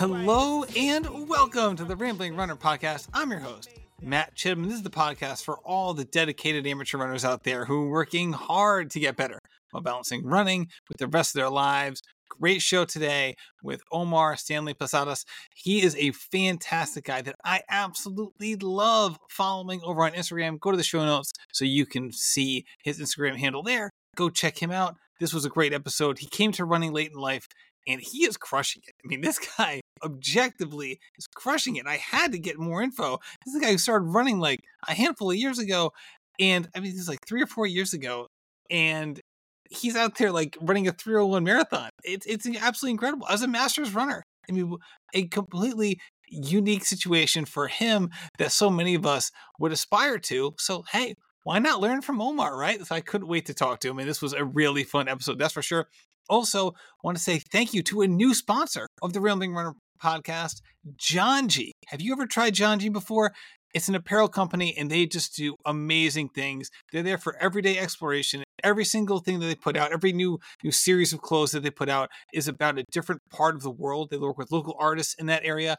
[0.00, 3.08] Hello and welcome to the Rambling Runner Podcast.
[3.12, 3.68] I'm your host,
[4.00, 4.64] Matt Chittum.
[4.64, 8.32] This is the podcast for all the dedicated amateur runners out there who are working
[8.32, 9.38] hard to get better
[9.72, 12.00] while balancing running with the rest of their lives.
[12.30, 15.26] Great show today with Omar Stanley Posadas.
[15.54, 20.58] He is a fantastic guy that I absolutely love following over on Instagram.
[20.58, 23.90] Go to the show notes so you can see his Instagram handle there.
[24.16, 24.96] Go check him out.
[25.20, 26.20] This was a great episode.
[26.20, 27.46] He came to running late in life
[27.86, 28.94] and he is crushing it.
[29.04, 31.86] I mean, this guy objectively is crushing it.
[31.86, 33.18] I had to get more info.
[33.44, 35.92] This is a guy who started running like a handful of years ago.
[36.38, 38.26] And I mean, this is like three or four years ago.
[38.70, 39.20] And
[39.68, 41.90] he's out there like running a 301 marathon.
[42.04, 43.26] It's, it's absolutely incredible.
[43.28, 44.76] As a master's runner, I mean,
[45.14, 50.54] a completely unique situation for him that so many of us would aspire to.
[50.58, 52.84] So, hey, why not learn from Omar, right?
[52.84, 53.98] So I couldn't wait to talk to him.
[53.98, 55.88] And this was a really fun episode, that's for sure.
[56.28, 59.74] Also, want to say thank you to a new sponsor of the Real Rambling Runner
[60.02, 60.60] podcast,
[60.96, 61.70] Janji.
[61.88, 63.32] Have you ever tried Janji before?
[63.72, 66.70] It's an apparel company and they just do amazing things.
[66.92, 68.42] They're there for everyday exploration.
[68.64, 71.70] Every single thing that they put out, every new new series of clothes that they
[71.70, 74.10] put out is about a different part of the world.
[74.10, 75.76] They work with local artists in that area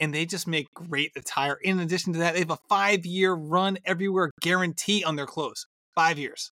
[0.00, 1.58] and they just make great attire.
[1.62, 5.66] In addition to that, they have a 5-year run everywhere guarantee on their clothes.
[5.94, 6.52] 5 years.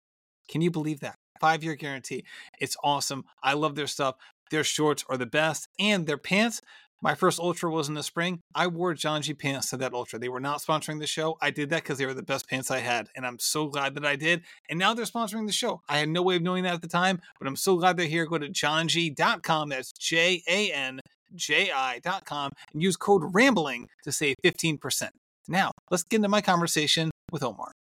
[0.50, 1.16] Can you believe that?
[1.44, 2.24] five year guarantee.
[2.62, 3.26] It's awesome.
[3.44, 4.16] I love their stuff.
[4.50, 6.62] Their shorts are the best, and their pants.
[7.04, 8.40] My first ultra was in the spring.
[8.56, 10.18] I wore Janji pants to that ultra.
[10.18, 11.38] They were not sponsoring the show.
[11.42, 13.96] I did that because they were the best pants I had, and I'm so glad
[13.96, 14.44] that I did.
[14.70, 15.82] And now they're sponsoring the show.
[15.90, 18.06] I had no way of knowing that at the time, but I'm so glad they're
[18.06, 18.26] here.
[18.26, 19.68] Go to janji.com.
[19.68, 21.02] That's J A N
[21.36, 25.10] J I.com and use code RAMBLING to save 15%.
[25.50, 27.74] Now, let's get into my conversation with Omar.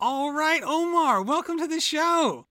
[0.00, 2.46] All right, Omar, welcome to the show.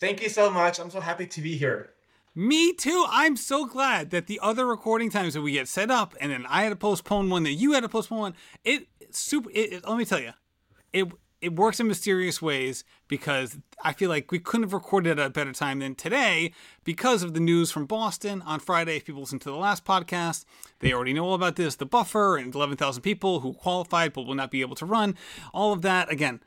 [0.00, 0.80] Thank you so much.
[0.80, 1.90] I'm so happy to be here.
[2.34, 3.06] Me too.
[3.08, 6.46] I'm so glad that the other recording times that we get set up, and then
[6.48, 8.34] I had to postpone one, that you had to postpone one.
[8.64, 9.50] It super.
[9.50, 10.32] It, it, let me tell you,
[10.92, 11.08] it
[11.40, 15.30] it works in mysterious ways because I feel like we couldn't have recorded at a
[15.30, 16.52] better time than today
[16.84, 18.98] because of the news from Boston on Friday.
[18.98, 20.44] If people listen to the last podcast,
[20.80, 21.76] they already know all about this.
[21.76, 25.16] The buffer and 11,000 people who qualified but will not be able to run.
[25.54, 26.40] All of that again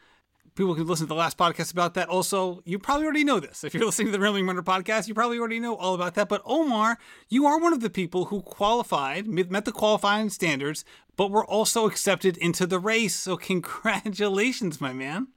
[0.56, 2.10] people can listen to the last podcast about that.
[2.10, 3.64] Also, you probably already know this.
[3.64, 6.30] If you're listening to the Rambling Runner podcast, you probably already know all about that.
[6.30, 6.98] But Omar,
[7.30, 11.88] you are one of the people who qualified, met the qualifying standards, but were also
[11.88, 13.16] accepted into the race.
[13.16, 15.28] So congratulations, my man.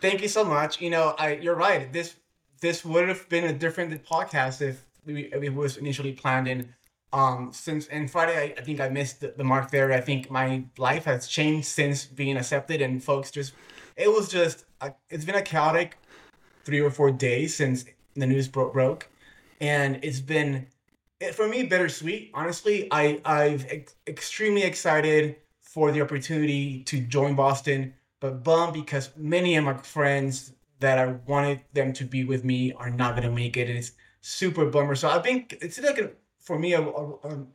[0.00, 0.80] Thank you so much.
[0.80, 1.92] You know, I you're right.
[1.92, 2.16] This
[2.60, 6.74] this would have been a different podcast if we, it was initially planned in.
[7.12, 9.92] Um, since and Friday, I, I think I missed the, the mark there.
[9.92, 13.52] I think my life has changed since being accepted, and folks just
[13.96, 14.64] it was just
[15.10, 15.98] it's been a chaotic
[16.64, 17.84] three or four days since
[18.14, 19.08] the news bro- broke,
[19.60, 20.66] and it's been
[21.20, 22.30] it, for me bittersweet.
[22.34, 29.10] Honestly, I I've ex- extremely excited for the opportunity to join Boston, but bummed because
[29.16, 33.30] many of my friends that I wanted them to be with me are not gonna
[33.30, 34.94] make it, and it's super bummer.
[34.94, 37.46] So I think it's like a, for me a, a,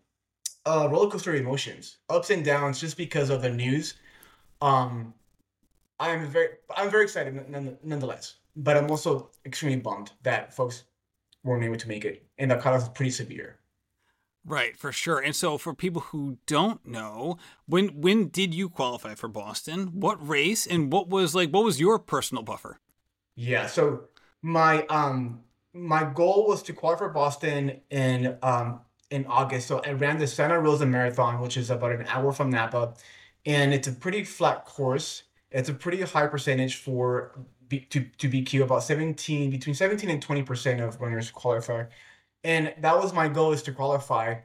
[0.65, 3.95] a roller coaster emotions, ups and downs, just because of the news.
[4.61, 5.13] Um,
[6.01, 7.33] I'm very I'm very excited
[7.83, 10.83] nonetheless, but I'm also extremely bummed that folks
[11.43, 13.59] weren't able to make it, and the cutoff is pretty severe.
[14.43, 15.19] Right, for sure.
[15.19, 19.91] And so, for people who don't know, when when did you qualify for Boston?
[19.93, 21.51] What race and what was like?
[21.51, 22.79] What was your personal buffer?
[23.35, 24.05] Yeah, so
[24.41, 25.41] my um
[25.73, 28.81] my goal was to qualify for Boston in um
[29.11, 29.67] in August.
[29.67, 32.95] So I ran the Santa Rosa Marathon, which is about an hour from Napa,
[33.45, 35.23] and it's a pretty flat course.
[35.51, 40.25] It's a pretty high percentage for B, to, to BQ, about 17, between 17 and
[40.25, 41.85] 20% of runners qualify.
[42.43, 44.35] And that was my goal is to qualify.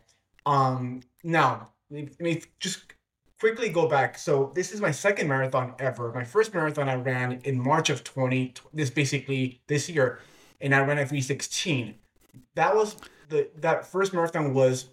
[0.44, 2.94] Um, now, let me just
[3.38, 4.19] quickly go back.
[4.19, 6.12] So this is my second marathon ever.
[6.12, 10.20] My first marathon I ran in March of 20, this basically this year,
[10.61, 11.94] and I ran at 316.
[12.55, 12.97] That was
[13.29, 14.88] the that first marathon was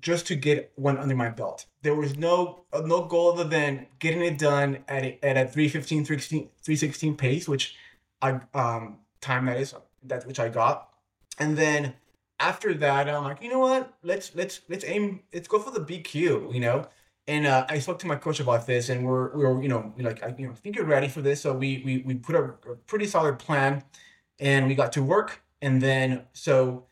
[0.00, 1.66] just to get one under my belt.
[1.82, 6.04] There was no no goal other than getting it done at a, at a 315
[6.04, 7.76] 316, 316 pace which
[8.22, 9.74] I um time that is
[10.04, 10.88] that which I got.
[11.38, 11.94] And then
[12.38, 13.94] after that I'm like, you know what?
[14.02, 16.86] Let's let's let's aim let's go for the BQ, you know?
[17.26, 19.92] And uh, I spoke to my coach about this, and we're we are you know
[19.96, 21.40] we like I you know think you're ready for this.
[21.40, 23.84] So we we we put a, a pretty solid plan,
[24.40, 25.42] and we got to work.
[25.62, 26.86] And then so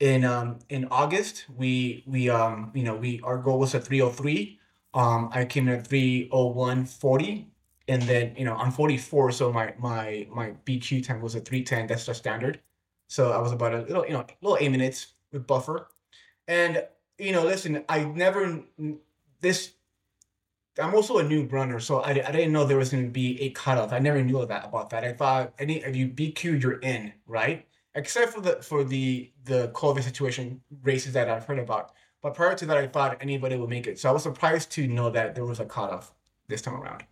[0.00, 4.58] in um in August we we um you know we our goal was at 303
[4.94, 7.50] um I came in at 30140,
[7.88, 11.86] and then you know I'm 44 so my my my BQ time was at 310
[11.86, 12.60] that's the standard
[13.08, 15.88] so I was about a little you know little eight minutes with buffer
[16.48, 16.84] and
[17.20, 18.62] you know, listen, I never
[19.40, 19.74] this.
[20.78, 23.40] I'm also a new runner, so I, I didn't know there was going to be
[23.42, 23.92] a cutoff.
[23.92, 25.04] I never knew that about that.
[25.04, 27.66] I thought any if you BQ, you're in, right?
[27.94, 31.92] Except for the for the the COVID situation races that I've heard about.
[32.22, 33.98] But prior to that, I thought anybody would make it.
[33.98, 36.12] So I was surprised to know that there was a cutoff
[36.48, 37.04] this time around.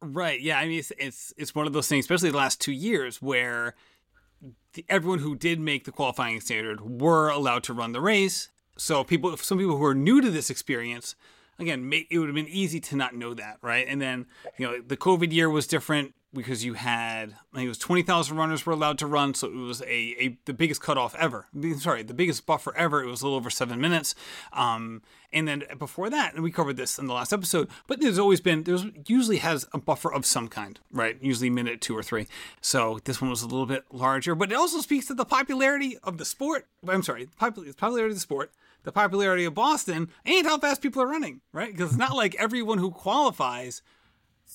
[0.00, 0.40] Right.
[0.40, 0.58] Yeah.
[0.58, 3.74] I mean, it's it's, it's one of those things, especially the last two years, where
[4.74, 8.48] the, everyone who did make the qualifying standard were allowed to run the race.
[8.76, 11.16] So people, some people who are new to this experience,
[11.58, 13.86] again, it would have been easy to not know that, right?
[13.88, 14.26] And then
[14.56, 18.02] you know the COVID year was different because you had I think it was twenty
[18.02, 21.46] thousand runners were allowed to run, so it was a, a the biggest cutoff ever.
[21.78, 23.02] Sorry, the biggest buffer ever.
[23.02, 24.14] It was a little over seven minutes.
[24.52, 25.02] Um,
[25.32, 28.40] and then before that, and we covered this in the last episode, but there's always
[28.40, 31.16] been there's usually has a buffer of some kind, right?
[31.20, 32.26] Usually minute two or three.
[32.60, 35.98] So this one was a little bit larger, but it also speaks to the popularity
[36.02, 36.66] of the sport.
[36.86, 38.52] I'm sorry, popularity of the sport
[38.84, 41.72] the popularity of Boston and how fast people are running, right?
[41.72, 43.82] Because it's not like everyone who qualifies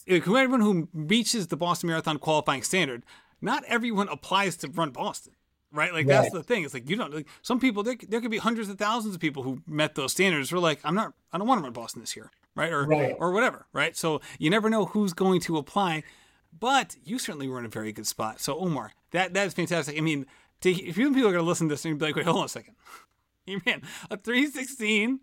[0.07, 3.03] everyone who reaches the Boston Marathon qualifying standard,
[3.41, 5.33] not everyone applies to run Boston,
[5.71, 5.93] right?
[5.93, 6.21] Like right.
[6.21, 6.63] that's the thing.
[6.63, 7.13] It's like you don't.
[7.13, 10.11] Like, some people there, there could be hundreds of thousands of people who met those
[10.13, 10.49] standards.
[10.49, 11.13] Who are like, I'm not.
[11.31, 12.71] I don't want to run Boston this year, right?
[12.71, 13.15] Or right.
[13.19, 13.95] or whatever, right?
[13.95, 16.03] So you never know who's going to apply.
[16.57, 18.39] But you certainly were in a very good spot.
[18.39, 19.97] So Omar, that that is fantastic.
[19.97, 20.25] I mean,
[20.61, 22.37] to, if you people are going to listen to this and be like, wait, hold
[22.37, 22.75] on a second,
[23.45, 25.19] you man, a 316,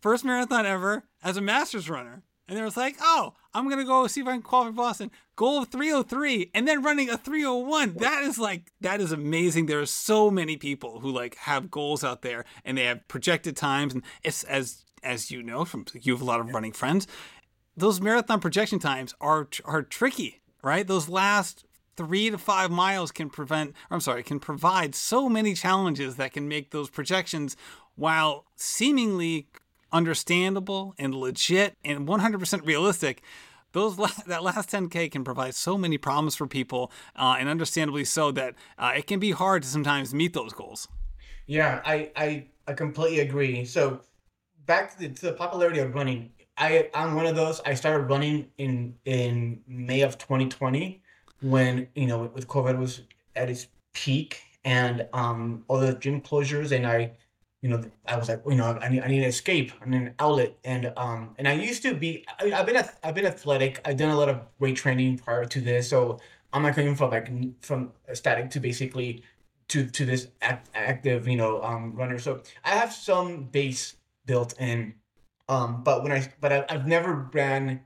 [0.00, 4.06] first marathon ever as a Masters runner and they was like, "Oh, I'm gonna go
[4.06, 5.10] see if I can qualify for Boston.
[5.36, 7.94] Goal of 303, and then running a 301.
[7.94, 9.66] That is like that is amazing.
[9.66, 13.56] There are so many people who like have goals out there, and they have projected
[13.56, 13.94] times.
[13.94, 17.06] And it's as as you know from you have a lot of running friends.
[17.76, 20.86] Those marathon projection times are are tricky, right?
[20.86, 21.64] Those last
[21.96, 23.74] three to five miles can prevent.
[23.90, 27.56] I'm sorry, can provide so many challenges that can make those projections
[27.96, 29.48] while seemingly
[29.92, 33.22] understandable and legit and 100% realistic,
[33.72, 33.96] those
[34.26, 38.54] that last 10k can provide so many problems for people, uh, and understandably so that
[38.78, 40.88] uh, it can be hard to sometimes meet those goals.
[41.46, 43.64] Yeah, I I, I completely agree.
[43.64, 44.00] So
[44.66, 47.60] back to the, to the popularity of running, I I'm one of those.
[47.64, 51.02] I started running in in May of 2020
[51.40, 53.02] when you know with COVID was
[53.36, 57.12] at its peak and um all the gym closures and I
[57.60, 60.14] you know, I was like, you know, I need, I need an escape, need an
[60.18, 63.80] outlet, and um, and I used to be, I, have been, I've been athletic.
[63.84, 66.20] I've done a lot of weight training prior to this, so
[66.52, 67.30] I'm not coming from like
[67.62, 69.24] from static to basically
[69.68, 72.18] to to this act, active, you know, um, runner.
[72.18, 74.94] So I have some base built in,
[75.48, 77.80] um, but when I, but I, I've never ran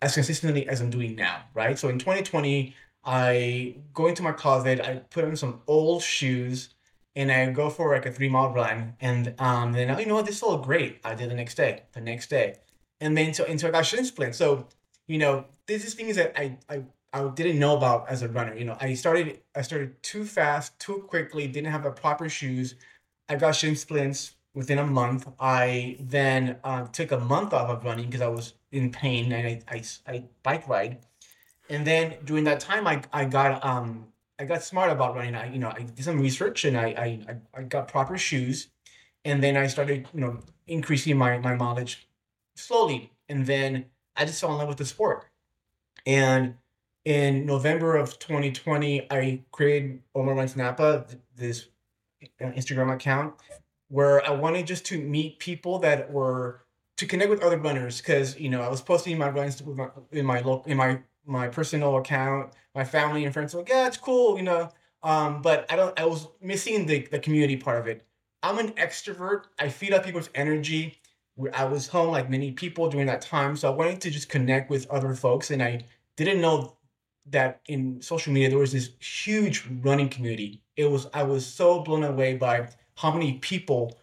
[0.00, 1.78] as consistently as I'm doing now, right?
[1.78, 2.74] So in 2020,
[3.04, 6.73] I going to my closet, I put on some old shoes
[7.16, 10.26] and I go for like a three mile run, and um, then you know what,
[10.26, 11.00] this look great.
[11.04, 12.56] I did the next day, the next day,
[13.00, 14.38] and then so so I got shin splints.
[14.38, 14.68] So
[15.06, 18.54] you know, this is things that I I I didn't know about as a runner.
[18.56, 22.74] You know, I started I started too fast, too quickly, didn't have the proper shoes.
[23.28, 25.28] I got shin splints within a month.
[25.38, 29.46] I then uh, took a month off of running because I was in pain and
[29.46, 30.98] I, I, I bike ride.
[31.70, 35.34] And then during that time, I, I got um I got smart about running.
[35.34, 36.86] I you know I did some research and I
[37.26, 38.68] I I got proper shoes,
[39.24, 42.08] and then I started you know increasing my my mileage
[42.56, 43.86] slowly, and then
[44.16, 45.26] I just fell in love with the sport.
[46.06, 46.54] And
[47.04, 51.66] in November of 2020, I created Omar Runs Napa, this
[52.40, 53.34] uh, Instagram account,
[53.88, 56.64] where I wanted just to meet people that were
[56.96, 60.26] to connect with other runners because you know I was posting my runs my, in
[60.26, 63.96] my local in my my personal account, my family and friends were like, yeah, it's
[63.96, 64.70] cool, you know.
[65.02, 68.06] Um, but I don't I was missing the, the community part of it.
[68.42, 69.44] I'm an extrovert.
[69.58, 70.98] I feed off people's energy.
[71.52, 73.56] I was home like many people during that time.
[73.56, 75.50] So I wanted to just connect with other folks.
[75.50, 75.84] And I
[76.16, 76.76] didn't know
[77.26, 80.62] that in social media there was this huge running community.
[80.76, 83.98] It was I was so blown away by how many people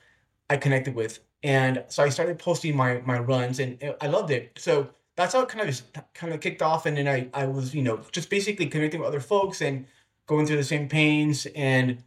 [0.50, 1.20] I connected with.
[1.44, 4.52] And so I started posting my my runs and I loved it.
[4.58, 4.90] So
[5.22, 5.82] that's how it kind of
[6.14, 9.08] kind of kicked off and then I, I was you know just basically connecting with
[9.08, 9.86] other folks and
[10.26, 12.04] going through the same pains and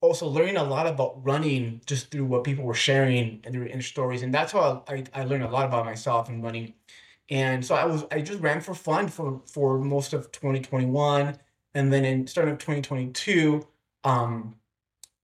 [0.00, 4.22] also learning a lot about running just through what people were sharing and their stories
[4.22, 6.74] and that's how I, I learned a lot about myself and running.
[7.28, 11.38] And so i was i just ran for fun for for most of 2021
[11.74, 13.64] and then in starting of 2022
[14.02, 14.56] um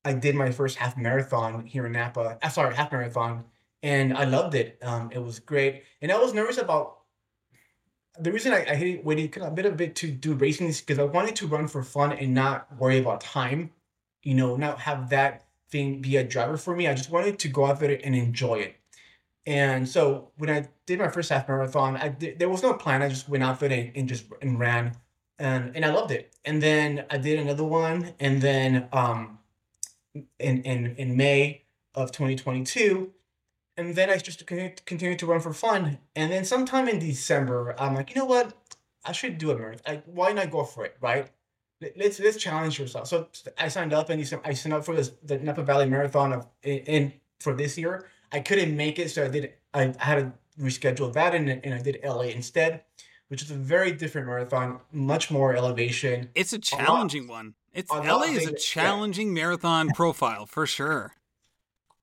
[0.05, 3.45] i did my first half marathon here in napa uh, sorry half marathon
[3.87, 4.79] and I loved it.
[4.83, 6.99] Um, it was great, and I was nervous about
[8.19, 11.05] the reason I, I waited a bit a bit to do racing is because I
[11.05, 13.71] wanted to run for fun and not worry about time.
[14.25, 16.89] You know, not have that thing be a driver for me.
[16.89, 18.77] I just wanted to go out there and enjoy it.
[19.47, 23.03] And so when I did my first half marathon, I did, there was no plan.
[23.03, 24.97] I just went out there and, and just and ran,
[25.39, 26.35] and and I loved it.
[26.45, 29.39] And then I did another one, and then um,
[30.41, 31.63] in in in May
[31.95, 33.13] of 2022,
[33.77, 35.99] and then I just continued to run for fun.
[36.15, 38.55] And then sometime in December, I'm like, you know what?
[39.05, 39.95] I should do a marathon.
[39.95, 41.31] Like, why not go for it, right?
[41.95, 43.09] Let's let's challenge yourself.
[43.09, 43.29] So
[43.59, 46.79] I signed up, and I signed up for this the Napa Valley Marathon of in,
[46.79, 49.53] in for this year I couldn't make it, so I did.
[49.75, 52.83] I had to reschedule that, and and I did LA instead,
[53.29, 56.31] which is a very different marathon, much more elevation.
[56.35, 57.55] It's a challenging a lot, one.
[57.73, 59.43] It's LA is a challenging yeah.
[59.43, 61.13] marathon profile for sure.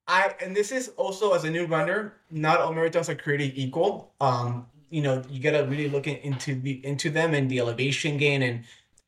[0.07, 4.13] I and this is also as a new runner, not all marathons are created equal.
[4.19, 8.41] Um, you know, you gotta really look into the into them and the elevation gain
[8.41, 8.63] and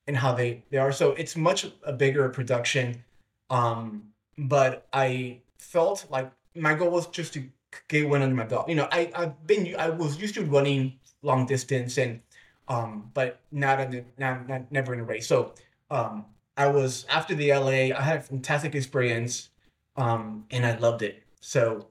[0.08, 0.92] and how they they are.
[0.92, 3.04] So it's much a bigger production.
[3.50, 7.44] Um, but I felt like my goal was just to
[7.88, 8.70] get one under my belt.
[8.70, 12.22] You know, I I've been I was used to running long distance and
[12.68, 15.28] um, but not in the, not, not never in a race.
[15.28, 15.54] So
[15.92, 16.25] um,
[16.58, 17.96] I was after the LA.
[17.96, 19.50] I had a fantastic experience,
[19.96, 21.24] um, and I loved it.
[21.42, 21.88] So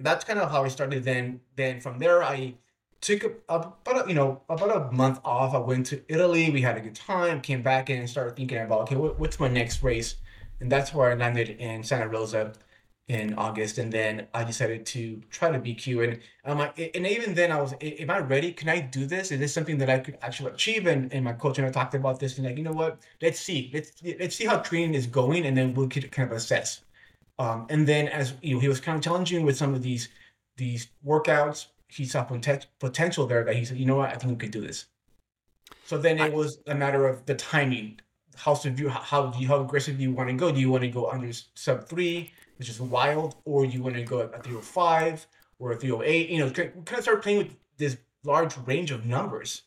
[0.00, 1.04] that's kind of how I started.
[1.04, 2.54] Then then from there I
[3.00, 5.54] took about a, you know about a month off.
[5.54, 6.50] I went to Italy.
[6.50, 7.40] We had a good time.
[7.40, 10.16] Came back and started thinking about okay, what, what's my next race?
[10.60, 12.52] And that's where I landed in Santa Rosa
[13.08, 16.04] in August, and then I decided to try to BQ.
[16.04, 18.52] And I'm like, and even then, I was, am I ready?
[18.52, 19.32] Can I do this?
[19.32, 20.86] Is this something that I could actually achieve?
[20.86, 23.00] And, and my coach and I talked about this, and like, you know what?
[23.22, 26.82] Let's see, let's let's see how training is going, and then we'll kind of assess.
[27.38, 30.08] Um, and then as you know, he was kind of challenging with some of these
[30.56, 31.66] these workouts.
[31.88, 34.10] He saw poten- potential there that he said, you know what?
[34.10, 34.86] I think we could do this.
[35.86, 38.00] So then it I, was a matter of the timing.
[38.36, 40.52] How severe, how, how do you, how aggressive do you want to go?
[40.52, 42.32] Do you want to go under sub three?
[42.58, 45.26] which is wild, or you want to go at 305
[45.58, 49.62] or 308, you know, kind of start playing with this large range of numbers.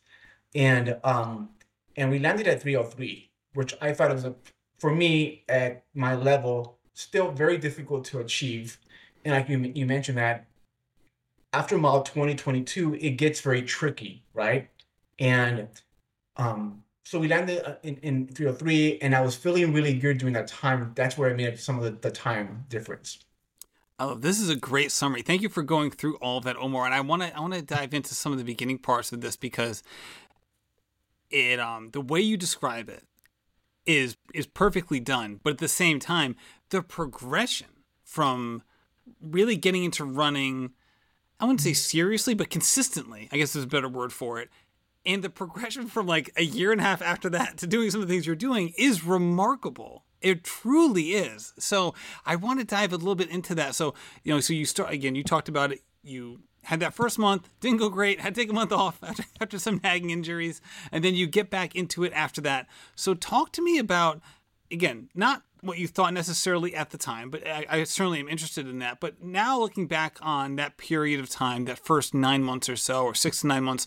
[0.54, 1.50] And um
[1.96, 4.34] and we landed at 303, which I thought was a
[4.78, 8.78] for me at my level still very difficult to achieve.
[9.24, 10.46] And like you, you mentioned that
[11.52, 14.68] after mile 2022, it gets very tricky, right?
[15.18, 15.68] And
[16.36, 20.32] um so we landed uh, in, in 303 and i was feeling really good during
[20.32, 23.18] that time that's where i made some of the, the time difference
[23.98, 25.22] Oh, this is a great summary.
[25.22, 26.86] Thank you for going through all of that, Omar.
[26.86, 29.20] And I want to I want to dive into some of the beginning parts of
[29.20, 29.84] this because
[31.30, 33.04] it um the way you describe it
[33.86, 36.36] is is perfectly done, but at the same time,
[36.70, 37.68] the progression
[38.04, 38.62] from
[39.20, 40.72] really getting into running,
[41.40, 44.50] I wouldn't say seriously, but consistently, I guess is a better word for it,
[45.04, 48.00] and the progression from like a year and a half after that to doing some
[48.00, 50.04] of the things you're doing is remarkable.
[50.20, 51.52] It truly is.
[51.58, 53.74] So I want to dive a little bit into that.
[53.74, 55.80] So, you know, so you start again, you talked about it.
[56.04, 59.24] You had that first month, didn't go great, had to take a month off after,
[59.40, 62.66] after some nagging injuries, and then you get back into it after that.
[62.94, 64.20] So talk to me about,
[64.70, 68.66] again, not what you thought necessarily at the time, but I, I, certainly am interested
[68.66, 68.98] in that.
[68.98, 73.04] But now looking back on that period of time, that first nine months or so,
[73.04, 73.86] or six to nine months,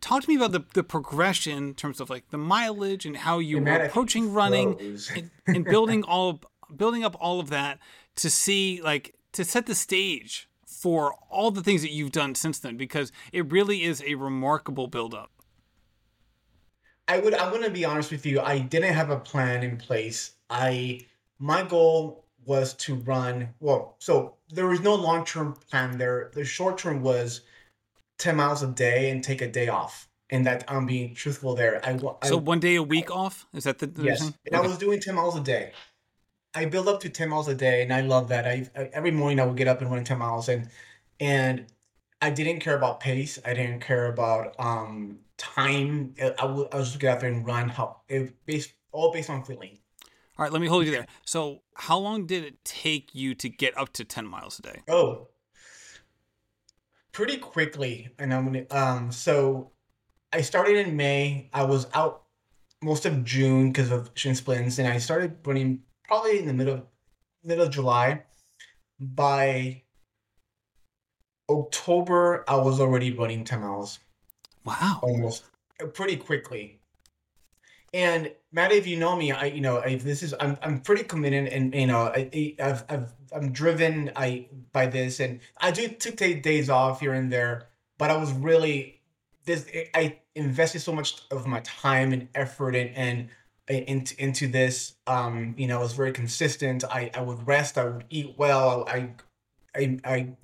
[0.00, 3.38] talk to me about the, the progression in terms of like the mileage and how
[3.38, 4.78] you were approaching running
[5.14, 6.40] and, and, building all
[6.74, 7.78] building up all of that
[8.16, 10.48] to see like to set the stage
[10.80, 14.86] for all the things that you've done since then because it really is a remarkable
[14.86, 15.30] build up
[17.06, 20.32] i would i'm to be honest with you i didn't have a plan in place
[20.50, 21.00] i
[21.38, 26.78] my goal was to run well so there was no long-term plan there the short
[26.78, 27.42] term was
[28.18, 30.08] 10 miles a day and take a day off.
[30.30, 31.80] And that I'm being truthful there.
[31.82, 33.46] I, I so one day a week I, off?
[33.54, 34.20] Is that the, the yes?
[34.20, 34.56] And okay.
[34.56, 35.72] I was doing 10 miles a day.
[36.54, 38.46] I build up to 10 miles a day, and I love that.
[38.46, 40.68] I, I every morning I would get up and run 10 miles, and
[41.20, 41.66] and
[42.20, 43.38] I didn't care about pace.
[43.44, 46.14] I didn't care about um time.
[46.38, 47.68] I, would, I was just get out there and run.
[47.68, 49.78] How it based all based on feeling.
[50.38, 51.06] All right, let me hold you there.
[51.24, 54.82] So, how long did it take you to get up to 10 miles a day?
[54.88, 55.28] Oh,
[57.10, 59.12] pretty quickly, and I'm gonna um.
[59.12, 59.72] So
[60.32, 61.50] I started in May.
[61.52, 62.22] I was out
[62.82, 66.88] most of June because of shin splints, and I started running probably in the middle
[67.44, 68.24] middle of July.
[68.98, 69.82] By
[71.48, 74.00] October, I was already running ten miles.
[74.64, 74.98] Wow!
[75.02, 75.44] Almost
[75.94, 76.80] pretty quickly.
[77.94, 81.04] And Matt, if you know me, I you know if this is I'm I'm pretty
[81.04, 85.88] committed, and you know I, I've I've I'm driven I by this, and I do
[85.88, 89.00] took days off here and there, but I was really
[89.44, 93.28] this I invested so much of my time and effort and and
[93.68, 94.94] into into this.
[95.06, 96.84] Um, you know, I was very consistent.
[96.84, 97.78] I I would rest.
[97.78, 98.84] I would eat well.
[98.88, 99.10] I
[99.74, 100.36] I I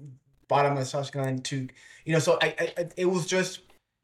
[0.48, 1.68] bought a gun to,
[2.04, 3.60] you know, so I, I it was just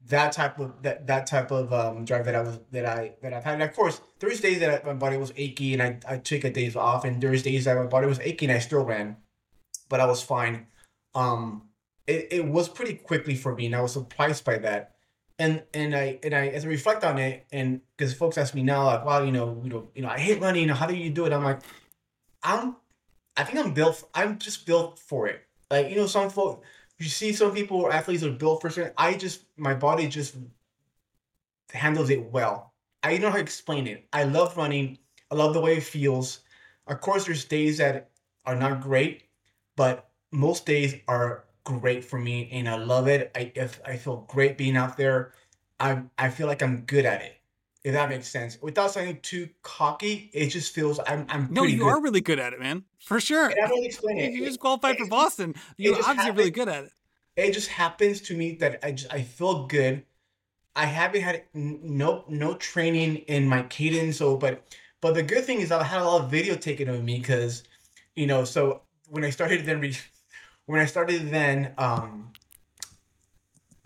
[0.07, 3.33] that type of that that type of um drive that I was that I that
[3.33, 3.55] I've had.
[3.55, 6.51] And of course, there's days that my body was achy and I I took a
[6.51, 9.17] days off, and there's days that my body was achy and I still ran,
[9.89, 10.67] but I was fine.
[11.15, 11.69] Um,
[12.07, 14.95] it, it was pretty quickly for me, and I was surprised by that.
[15.41, 18.63] And and I and I as I reflect on it, and because folks ask me
[18.63, 20.69] now, like, wow, you know, you know, you know, I hate running.
[20.69, 21.33] How do you do it?
[21.33, 21.61] I'm like,
[22.43, 22.77] I'm,
[23.37, 24.09] I think I'm built.
[24.15, 25.41] I'm just built for it.
[25.71, 26.67] Like you know, some folks
[27.01, 28.93] you see some people or athletes are built for certain.
[28.97, 30.37] I just my body just
[31.73, 32.75] handles it well.
[33.03, 34.07] I don't know how to explain it.
[34.13, 34.99] I love running.
[35.31, 36.41] I love the way it feels.
[36.87, 38.11] Of course, there's days that
[38.45, 39.23] are not great,
[39.77, 43.31] but most days are great for me, and I love it.
[43.35, 45.33] I if I feel great being out there.
[45.79, 47.37] I I feel like I'm good at it.
[47.83, 51.79] If that makes sense, without sounding too cocky, it just feels I'm I'm no, you
[51.79, 51.89] good.
[51.89, 53.49] are really good at it, man, for sure.
[53.49, 54.25] And I don't explain it.
[54.25, 56.93] If you just qualified for Boston, you obviously really good at it.
[57.37, 60.05] it just happens to me that I just I feel good.
[60.77, 64.65] I haven't had no no training in my cadence, so but
[65.01, 67.65] but the good thing is I had a lot of video taken of me because
[68.17, 69.97] you know so when I started then re-
[70.71, 72.31] when I started then um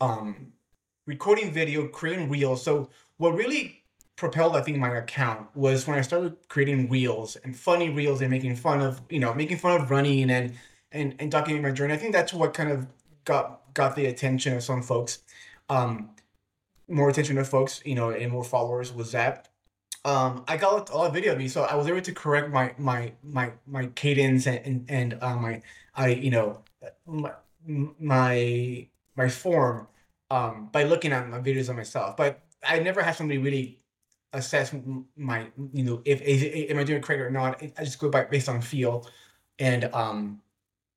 [0.02, 0.52] um
[1.06, 2.62] recording video creating reels.
[2.62, 3.84] So what really
[4.16, 8.30] propelled I think my account was when I started creating reels and funny reels and
[8.30, 10.52] making fun of you know making fun of running and
[10.92, 11.94] and and documenting my journey.
[11.94, 12.86] I think that's what kind of
[13.24, 15.20] got got the attention of some folks
[15.70, 16.10] um
[16.86, 19.48] more attention of folks you know and more followers was that
[20.04, 21.48] um i got a lot of video of me.
[21.48, 25.36] So i was able to correct my my my my cadence and and, and uh,
[25.36, 25.62] my
[25.94, 26.60] i you know
[27.06, 27.32] my
[27.66, 29.86] my my form
[30.30, 33.78] um by looking at my videos of myself but i never had somebody really
[34.32, 34.74] assess
[35.16, 38.08] my you know if, if am i doing it correct or not i just go
[38.08, 39.06] by based on feel
[39.58, 40.40] and um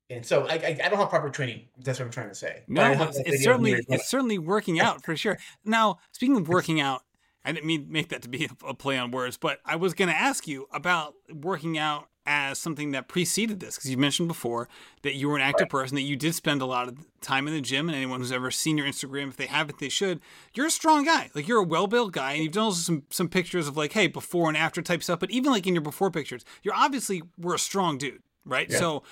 [0.10, 1.65] and so I, I, I don't have proper training.
[1.84, 2.63] That's what I'm trying to say.
[2.67, 5.38] No, it's, it's video of me certainly it's certainly working out for sure.
[5.65, 7.02] Now, speaking of working out,
[7.43, 10.10] I didn't mean make that to be a play on words, but I was going
[10.10, 14.68] to ask you about working out as something that preceded this because you mentioned before
[15.02, 17.54] that you were an active person that you did spend a lot of time in
[17.54, 20.20] the gym and anyone who's ever seen your instagram if they haven't they should.
[20.54, 21.32] You're a strong guy.
[21.34, 24.08] Like you're a well-built guy and you've done also some some pictures of like hey
[24.08, 27.56] before and after type stuff but even like in your before pictures you're obviously were
[27.56, 28.70] a strong dude right?
[28.70, 28.78] Yeah.
[28.78, 29.04] so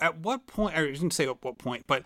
[0.00, 2.02] at what point I didn't say at what point, but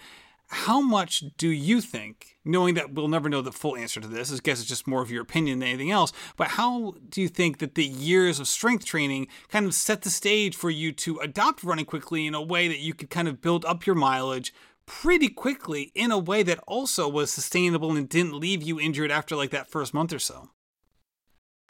[0.49, 4.33] how much do you think, knowing that we'll never know the full answer to this,
[4.33, 7.29] I guess it's just more of your opinion than anything else, but how do you
[7.29, 11.19] think that the years of strength training kind of set the stage for you to
[11.19, 14.55] adopt running quickly in a way that you could kind of build up your mileage
[14.87, 19.37] pretty quickly in a way that also was sustainable and didn't leave you injured after
[19.37, 20.49] like that first month or so?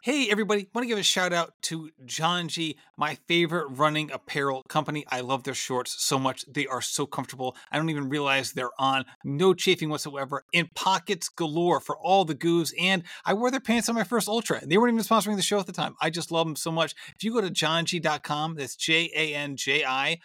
[0.09, 5.05] Hey everybody, want to give a shout out to Janji, my favorite running apparel company.
[5.11, 6.47] I love their shorts so much.
[6.49, 7.55] They are so comfortable.
[7.71, 9.05] I don't even realize they're on.
[9.23, 10.45] No chafing whatsoever.
[10.55, 12.73] In pockets galore for all the goos.
[12.81, 14.67] And I wore their pants on my first ultra.
[14.67, 15.95] They weren't even sponsoring the show at the time.
[16.01, 16.95] I just love them so much.
[17.15, 20.21] If you go to janji.com, that's J A N J I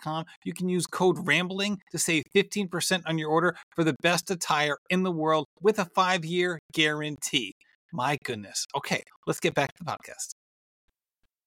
[0.00, 4.30] com, you can use code rambling to save 15% on your order for the best
[4.30, 7.54] attire in the world with a five year guarantee.
[7.92, 8.66] My goodness.
[8.76, 10.34] Okay, let's get back to the podcast.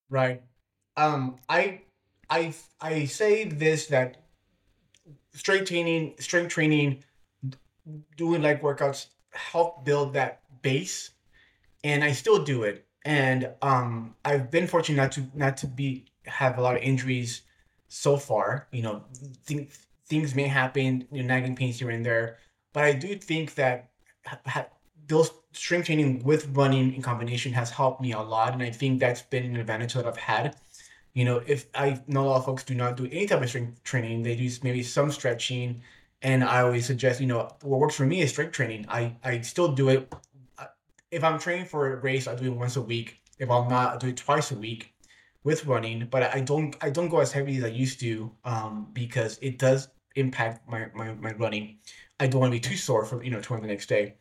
[0.09, 0.41] Right.
[0.97, 1.81] Um, I,
[2.29, 4.17] I, I say this that
[5.33, 7.03] strength training, strength training,
[8.17, 11.11] doing leg workouts help build that base,
[11.83, 12.85] and I still do it.
[13.03, 17.41] And um, I've been fortunate not to not to be have a lot of injuries
[17.87, 18.67] so far.
[18.71, 19.03] You know,
[19.47, 19.69] th-
[20.05, 22.37] things may happen, you know, nagging pains here and there,
[22.73, 23.89] but I do think that
[24.25, 24.67] ha- ha-
[25.07, 28.99] those strength training with running in combination has helped me a lot, and I think
[28.99, 30.55] that's been an advantage that I've had.
[31.13, 33.49] You know, if I know a lot of folks do not do any type of
[33.49, 35.81] strength training, they do maybe some stretching,
[36.21, 38.85] and I always suggest, you know, what works for me is strength training.
[38.89, 40.13] I I still do it.
[41.11, 43.19] If I'm training for a race, I do it once a week.
[43.39, 44.93] If I'm not, I do it twice a week
[45.43, 46.07] with running.
[46.09, 49.57] But I don't I don't go as heavy as I used to, um, because it
[49.57, 51.79] does impact my my, my running.
[52.19, 54.15] I don't want to be too sore for you know to run the next day.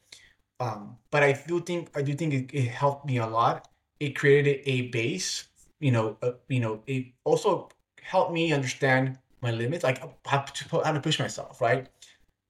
[0.60, 3.68] Um, but I do think I do think it, it helped me a lot.
[3.98, 5.48] It created a base,
[5.80, 6.18] you know.
[6.22, 7.70] Uh, you know, it also
[8.02, 11.88] helped me understand my limits, like how to how to push myself, right,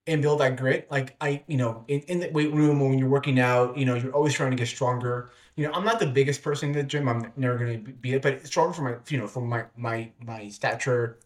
[0.06, 0.90] and build that grit.
[0.90, 3.94] Like I, you know, in, in the weight room when you're working out, you know,
[3.94, 5.30] you're always trying to get stronger.
[5.56, 7.08] You know, I'm not the biggest person in the gym.
[7.08, 10.48] I'm never gonna be it, but stronger for my, you know, for my my my
[10.48, 11.18] stature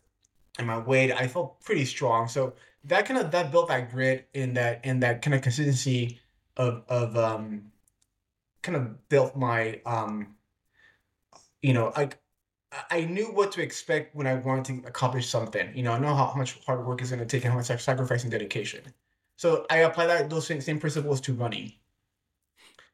[0.58, 1.12] and my weight.
[1.12, 5.02] I felt pretty strong, so that kind of that built that grit and that and
[5.02, 6.20] that kind of consistency
[6.56, 7.72] of of um
[8.62, 10.34] kind of built my um
[11.62, 12.18] you know, like
[12.90, 15.74] I knew what to expect when I wanted to accomplish something.
[15.74, 17.58] You know, I know how, how much hard work is going to take and how
[17.58, 18.82] much sacrifice and dedication.
[19.36, 21.72] So I apply that those same, same principles to running.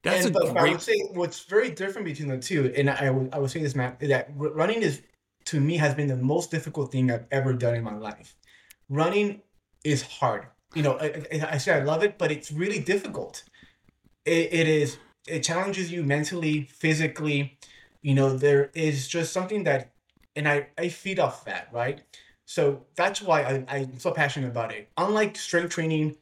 [0.02, 0.72] That's and, a but I great.
[0.72, 3.74] would say what's very different between the two, and I would I would say this,
[3.74, 5.02] Matt, that running is
[5.46, 8.36] to me has been the most difficult thing I've ever done in my life.
[8.88, 9.42] Running
[9.84, 10.46] is hard.
[10.74, 13.42] You know, I, I, I say I love it, but it's really difficult.
[14.30, 14.98] It, it is.
[15.26, 17.58] It challenges you mentally, physically.
[18.00, 19.90] You know, there is just something that,
[20.36, 22.02] and I I feed off that, right?
[22.44, 24.88] So that's why I, I'm so passionate about it.
[24.96, 26.16] Unlike strength training,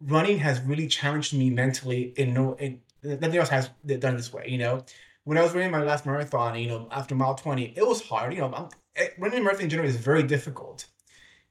[0.00, 4.44] running has really challenged me mentally in no in nothing else has done this way
[4.48, 4.84] you know
[5.24, 8.32] when i was running my last marathon you know after mile 20 it was hard
[8.34, 10.86] you know I'm, eh, running a marathon in general is very difficult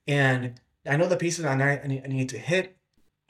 [0.07, 2.77] and i know the pieces I need, I need to hit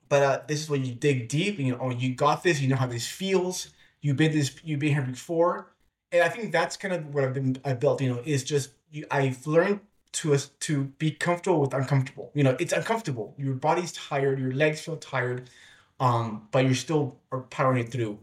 [0.09, 2.67] but uh, this is when you dig deep you know oh you got this you
[2.67, 3.69] know how this feels
[4.01, 5.71] you've been this you've been here before
[6.11, 8.71] and i think that's kind of what i've been i built you know is just
[8.91, 9.79] you, i've learned
[10.15, 12.31] to us to be comfortable with uncomfortable.
[12.33, 13.35] You know, it's uncomfortable.
[13.37, 15.49] Your body's tired, your legs feel tired,
[15.99, 17.17] um, but you're still
[17.49, 18.17] powering it through.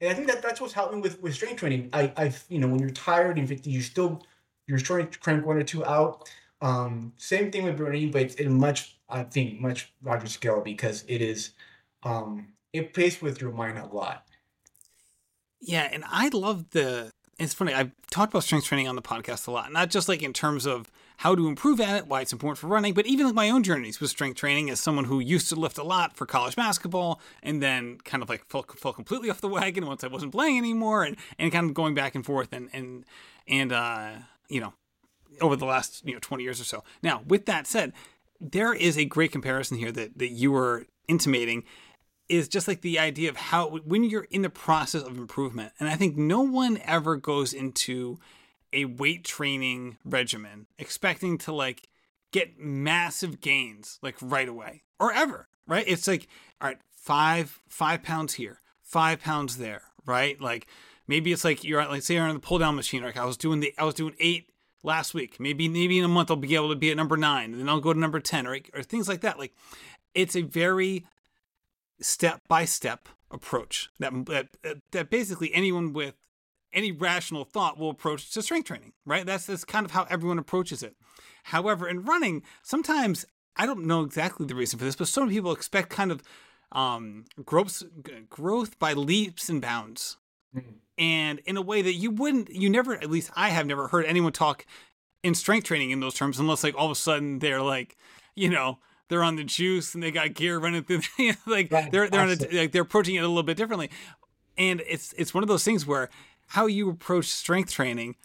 [0.00, 1.90] And I think that that's what's helping with with strength training.
[1.92, 4.20] I I you know when you're tired and you still
[4.66, 6.28] you're trying to crank one or two out.
[6.62, 11.04] Um, same thing with running, but it's in much I think much larger scale because
[11.08, 11.50] it is
[12.02, 14.26] um it plays with your mind a lot.
[15.60, 17.12] Yeah, and I love the.
[17.38, 17.74] It's funny.
[17.74, 20.66] I've talked about strength training on the podcast a lot, not just like in terms
[20.66, 23.48] of how to improve at it, why it's important for running, but even like my
[23.48, 26.56] own journeys with strength training as someone who used to lift a lot for college
[26.56, 30.32] basketball and then kind of like fell, fell completely off the wagon once I wasn't
[30.32, 33.04] playing anymore and, and kind of going back and forth and, and,
[33.46, 34.10] and, uh,
[34.48, 34.72] you know,
[35.40, 36.84] over the last, you know, 20 years or so.
[37.02, 37.92] Now, with that said,
[38.40, 41.64] there is a great comparison here that, that you were intimating
[42.28, 45.88] is just like the idea of how when you're in the process of improvement and
[45.88, 48.18] i think no one ever goes into
[48.72, 51.88] a weight training regimen expecting to like
[52.30, 56.26] get massive gains like right away or ever right it's like
[56.60, 60.66] all right five five pounds here five pounds there right like
[61.06, 63.36] maybe it's like you're like say you're on the pull down machine like i was
[63.36, 64.48] doing the i was doing eight
[64.82, 67.52] last week maybe maybe in a month i'll be able to be at number nine
[67.52, 69.52] and then i'll go to number 10 or, or things like that like
[70.14, 71.04] it's a very
[72.00, 74.48] step by step approach that, that
[74.90, 76.14] that basically anyone with
[76.72, 79.26] any rational thought will approach to strength training, right?
[79.26, 80.96] That's that's kind of how everyone approaches it.
[81.44, 85.52] However, in running, sometimes I don't know exactly the reason for this, but some people
[85.52, 86.22] expect kind of
[86.72, 87.82] um, growth
[88.28, 90.16] growth by leaps and bounds,
[90.54, 90.70] mm-hmm.
[90.98, 94.06] and in a way that you wouldn't, you never, at least I have never heard
[94.06, 94.66] anyone talk
[95.22, 97.96] in strength training in those terms, unless like all of a sudden they're like,
[98.34, 101.00] you know, they're on the juice and they got gear running through.
[101.18, 103.56] You know, like right, they're they're on a, like they're approaching it a little bit
[103.56, 103.90] differently,
[104.56, 106.08] and it's it's one of those things where
[106.48, 108.16] how you approach strength training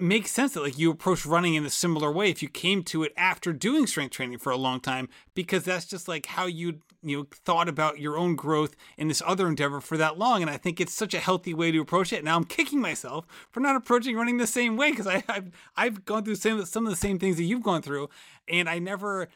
[0.00, 3.02] makes sense that like you approach running in a similar way if you came to
[3.02, 6.80] it after doing strength training for a long time because that's just like how you
[7.02, 10.50] you know thought about your own growth in this other endeavor for that long and
[10.50, 13.60] i think it's such a healthy way to approach it now i'm kicking myself for
[13.60, 16.96] not approaching running the same way because i've i've gone through some, some of the
[16.96, 18.08] same things that you've gone through
[18.48, 19.28] and i never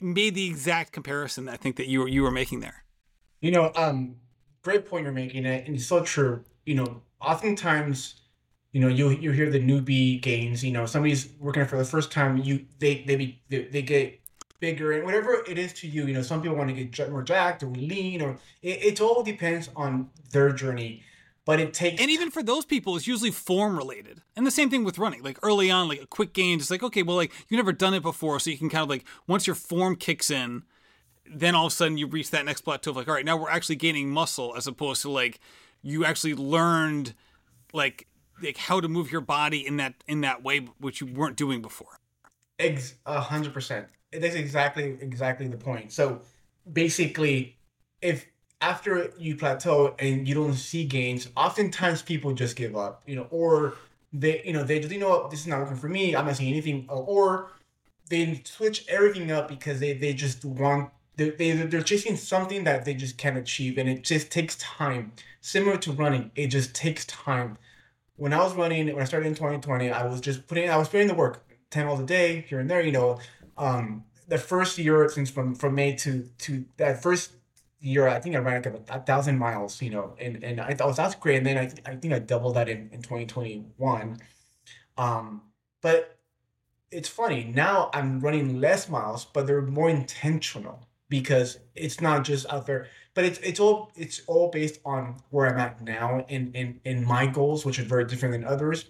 [0.00, 2.84] made the exact comparison I think that you were you were making there.
[3.40, 4.16] You know, um,
[4.62, 6.44] great point you're making, it, and it's so true.
[6.66, 8.20] You know, oftentimes,
[8.78, 10.62] you know, you you hear the newbie gains.
[10.62, 12.36] You know, somebody's working for the first time.
[12.36, 14.20] You they they be they, they get
[14.60, 16.06] bigger and whatever it is to you.
[16.06, 19.24] You know, some people want to get more jacked or lean, or it, it all
[19.24, 21.02] depends on their journey
[21.44, 24.68] but it takes and even for those people it's usually form related and the same
[24.68, 27.32] thing with running like early on like a quick gain it's like okay well like
[27.48, 30.30] you've never done it before so you can kind of like once your form kicks
[30.30, 30.62] in
[31.26, 33.34] then all of a sudden you reach that next plateau of like all right now
[33.34, 35.40] we're actually gaining muscle as opposed to like
[35.80, 37.14] you actually learned
[37.72, 38.06] like
[38.42, 41.62] like how to move your body in that in that way which you weren't doing
[41.62, 41.98] before
[43.06, 46.20] a hundred percent that's exactly exactly the point so
[46.72, 47.56] basically
[48.00, 48.26] if
[48.60, 53.26] after you plateau and you don't see gains, oftentimes people just give up, you know,
[53.30, 53.74] or
[54.12, 56.16] they, you know, they just, you know this is not working for me.
[56.16, 57.50] I'm not seeing anything, or
[58.08, 62.84] they switch everything up because they, they just want, they, they, they're chasing something that
[62.84, 63.78] they just can't achieve.
[63.78, 65.12] And it just takes time.
[65.40, 67.58] Similar to running, it just takes time.
[68.18, 70.88] When I was running, when I started in 2020, I was just putting, I was
[70.88, 73.18] putting the work 10 miles a day here and there, you know,
[73.56, 77.32] um, the first year since from, from May to, to that first
[77.80, 80.96] year, I think I ran like a, thousand miles, you know, and, and I thought
[80.96, 81.38] that's great.
[81.38, 84.18] And then I, I think I doubled that in, in 2021.
[84.98, 85.42] Um,
[85.80, 86.18] but
[86.90, 92.46] it's funny now I'm running less miles, but they're more intentional because it's not just
[92.52, 96.52] out there, but it's, it's all, it's all based on where I'm at now in,
[96.52, 98.84] in, in my goals, which are very different than others.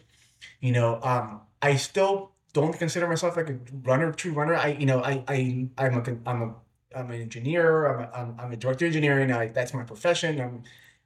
[0.61, 4.55] You know, um, I still don't consider myself like a runner, true runner.
[4.55, 6.55] I, you know, I, I, I'm a, I'm a,
[6.95, 7.87] I'm an engineer.
[7.87, 9.33] I'm a, I'm, I'm a director of engineering.
[9.33, 10.39] I, that's my profession.
[10.39, 10.63] I'm,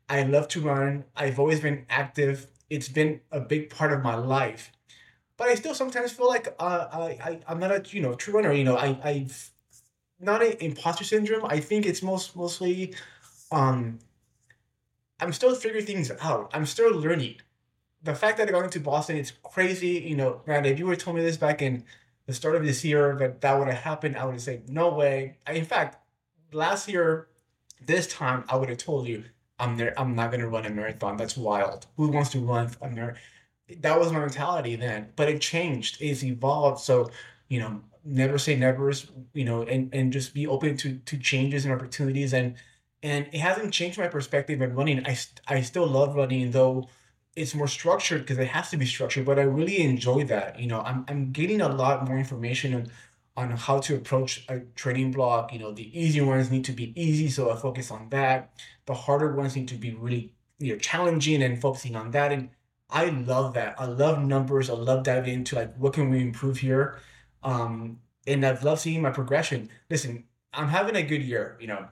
[0.09, 1.05] I love to run.
[1.15, 2.49] I've always been active.
[2.71, 4.73] It's been a big part of my life,
[5.37, 8.35] but I still sometimes feel like uh, I, I, I'm not a, you know, true
[8.35, 8.53] runner.
[8.53, 9.52] You know, I, I've
[10.23, 11.45] not an imposter syndrome.
[11.45, 12.95] I think it's most mostly,
[13.51, 13.99] um,
[15.21, 16.51] I'm still figuring things out.
[16.55, 17.37] I'm still learning
[18.03, 20.05] the fact that I got into Boston, it's crazy.
[20.07, 21.85] You know, man, if you have told me this back in
[22.27, 24.93] the start of this year that that would have happened, I would have said, no
[24.93, 25.37] way.
[25.47, 25.99] I, in fact,
[26.53, 27.29] last year,
[27.85, 29.25] this time, I would have told you,
[29.59, 29.99] I'm there.
[29.99, 31.17] I'm not going to run a marathon.
[31.17, 31.87] That's wild.
[31.97, 33.21] Who wants to run a marathon?
[33.81, 35.99] That was my mentality then, but it changed.
[36.01, 36.81] It's evolved.
[36.81, 37.11] So,
[37.49, 38.93] you know, never say never,
[39.33, 42.33] you know, and, and just be open to, to changes and opportunities.
[42.33, 42.57] And,
[43.03, 45.07] and it hasn't changed my perspective in running.
[45.07, 46.89] I, I still love running though
[47.35, 50.59] it's more structured because it has to be structured but i really enjoy that.
[50.59, 52.91] You know i'm, I'm getting a lot more information on
[53.35, 55.53] on how to approach a training block.
[55.53, 58.53] You know the easy ones need to be easy so i focus on that.
[58.87, 62.33] The harder ones need to be really you know challenging and focusing on that.
[62.33, 62.51] And
[62.91, 63.81] i love that.
[63.81, 64.69] I love numbers.
[64.69, 66.99] I love diving into like what can we improve here
[67.45, 71.87] um and i've loved seeing my progression listen i'm having a good year you know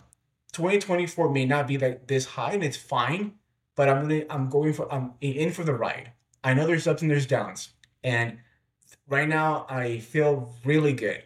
[0.53, 3.35] 2024 may not be like this high and it's fine
[3.81, 6.13] but I'm gonna I'm going for I'm in for the ride.
[6.45, 7.71] I know there's ups and there's downs,
[8.05, 8.37] and
[9.09, 11.23] right now I feel really good.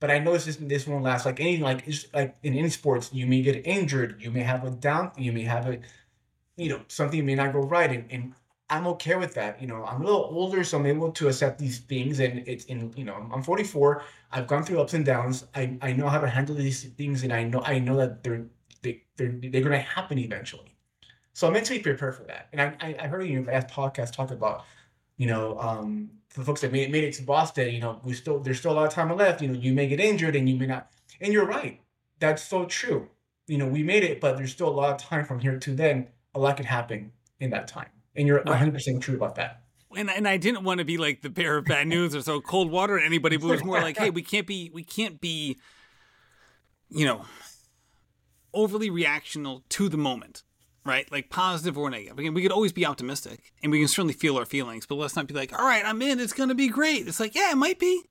[0.00, 1.26] But I know this this won't last.
[1.26, 4.70] Like anything, like like in any sports, you may get injured, you may have a
[4.70, 5.80] down, you may have a,
[6.56, 8.32] you know, something may not go right, and, and
[8.70, 9.60] I'm okay with that.
[9.60, 12.20] You know, I'm a little older, so I'm able to accept these things.
[12.20, 14.02] And it's in, you know, I'm 44.
[14.32, 15.46] I've gone through ups and downs.
[15.54, 18.46] I, I know how to handle these things, and I know I know that they're
[18.82, 20.76] they, they're they're gonna happen eventually.
[21.32, 22.48] So I'm mentally prepared for that.
[22.52, 24.64] And I, I, heard you in last podcast talk about,
[25.16, 28.40] you know, um, the folks that made, made it to Boston, you know, we still
[28.40, 29.40] there's still a lot of time left.
[29.40, 30.90] You know, you may get injured and you may not.
[31.20, 31.80] And you're right.
[32.18, 33.08] That's so true.
[33.46, 35.74] You know, we made it, but there's still a lot of time from here to
[35.74, 36.08] then.
[36.34, 37.88] A lot could happen in that time.
[38.16, 39.62] And you're 100 percent true about that.
[39.96, 42.40] And, and I didn't want to be like the bearer of bad news or so
[42.40, 45.20] cold water to anybody, but it was more like, hey, we can't be we can't
[45.20, 45.56] be,
[46.88, 47.24] you know,
[48.54, 50.44] overly reactional to the moment
[50.84, 51.10] right?
[51.12, 52.18] Like positive or negative.
[52.18, 55.16] Again, we could always be optimistic and we can certainly feel our feelings, but let's
[55.16, 57.06] not be like, all right, I'm in, it's gonna be great.
[57.06, 58.02] It's like, yeah, it might be.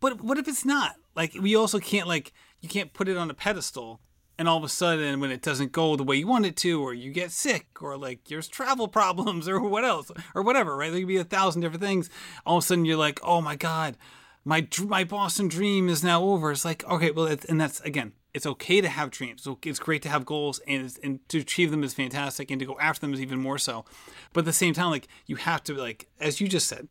[0.00, 0.96] But what if it's not?
[1.14, 4.00] Like we also can't like you can't put it on a pedestal
[4.38, 6.80] and all of a sudden when it doesn't go the way you want it to
[6.80, 10.90] or you get sick or like there's travel problems or what else or whatever right
[10.90, 12.08] there could be a thousand different things
[12.46, 13.96] all of a sudden you're like oh my god
[14.44, 18.46] my my boston dream is now over it's like okay well and that's again it's
[18.46, 19.42] okay to have dreams.
[19.42, 22.66] So it's great to have goals and and to achieve them is fantastic and to
[22.66, 23.84] go after them is even more so.
[24.32, 26.88] But at the same time, like you have to like as you just said,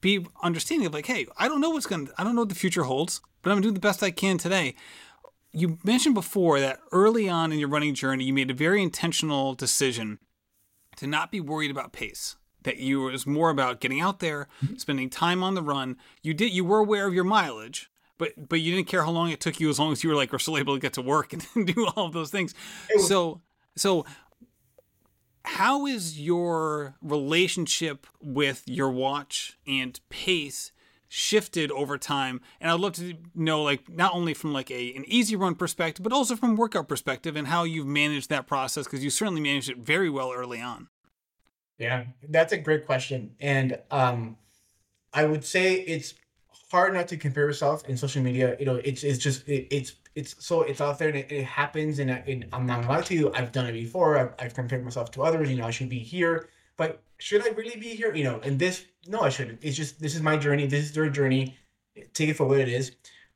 [0.00, 2.54] be understanding of like, hey, I don't know what's gonna I don't know what the
[2.54, 4.74] future holds, but I'm gonna do the best I can today.
[5.56, 9.54] You mentioned before that early on in your running journey, you made a very intentional
[9.54, 10.18] decision
[10.96, 12.36] to not be worried about pace.
[12.64, 14.76] That you was more about getting out there, mm-hmm.
[14.76, 15.96] spending time on the run.
[16.22, 19.30] You did you were aware of your mileage, but but you didn't care how long
[19.30, 21.02] it took you as long as you were like were still able to get to
[21.02, 22.54] work and do all of those things.
[22.94, 23.40] Was- so
[23.76, 24.04] so
[25.44, 30.72] how is your relationship with your watch and pace
[31.08, 35.04] shifted over time and i'd love to know like not only from like a an
[35.06, 39.04] easy run perspective but also from workout perspective and how you've managed that process because
[39.04, 40.88] you certainly managed it very well early on
[41.78, 44.36] yeah that's a great question and um
[45.12, 46.14] i would say it's
[46.70, 48.56] hard not to compare yourself in social media.
[48.58, 51.44] You know, it's it's just it, it's it's so it's out there and it, it
[51.44, 51.98] happens.
[51.98, 53.32] And, I, and I'm not lying to.
[53.34, 54.18] I've done it before.
[54.18, 55.50] I've, I've compared myself to others.
[55.50, 58.14] You know, I should be here, but should I really be here?
[58.14, 59.60] You know, and this no, I shouldn't.
[59.62, 60.66] It's just this is my journey.
[60.66, 61.56] This is their journey.
[62.12, 62.92] Take it for what it is.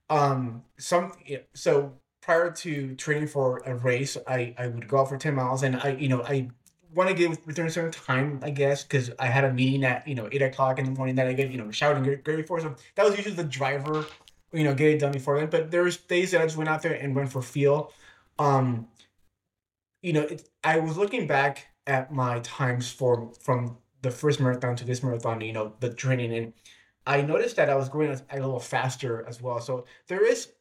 [0.09, 1.13] Um, some
[1.55, 5.63] so prior to training for a race, I I would go out for ten miles,
[5.63, 6.49] and I you know I
[6.95, 10.07] want to get within a certain time, I guess, because I had a meeting at
[10.07, 12.61] you know eight o'clock in the morning that I get you know shouting great before.
[12.61, 14.07] So that was usually the driver,
[14.53, 15.51] you know, get it done before then.
[15.51, 17.93] But there was days that I just went out there and went for feel.
[18.39, 18.89] Um,
[20.03, 24.77] you know, it, I was looking back at my times for from the first marathon
[24.77, 25.41] to this marathon.
[25.41, 26.53] You know, the training and.
[27.07, 29.59] I noticed that I was going a little faster as well.
[29.61, 30.53] So there is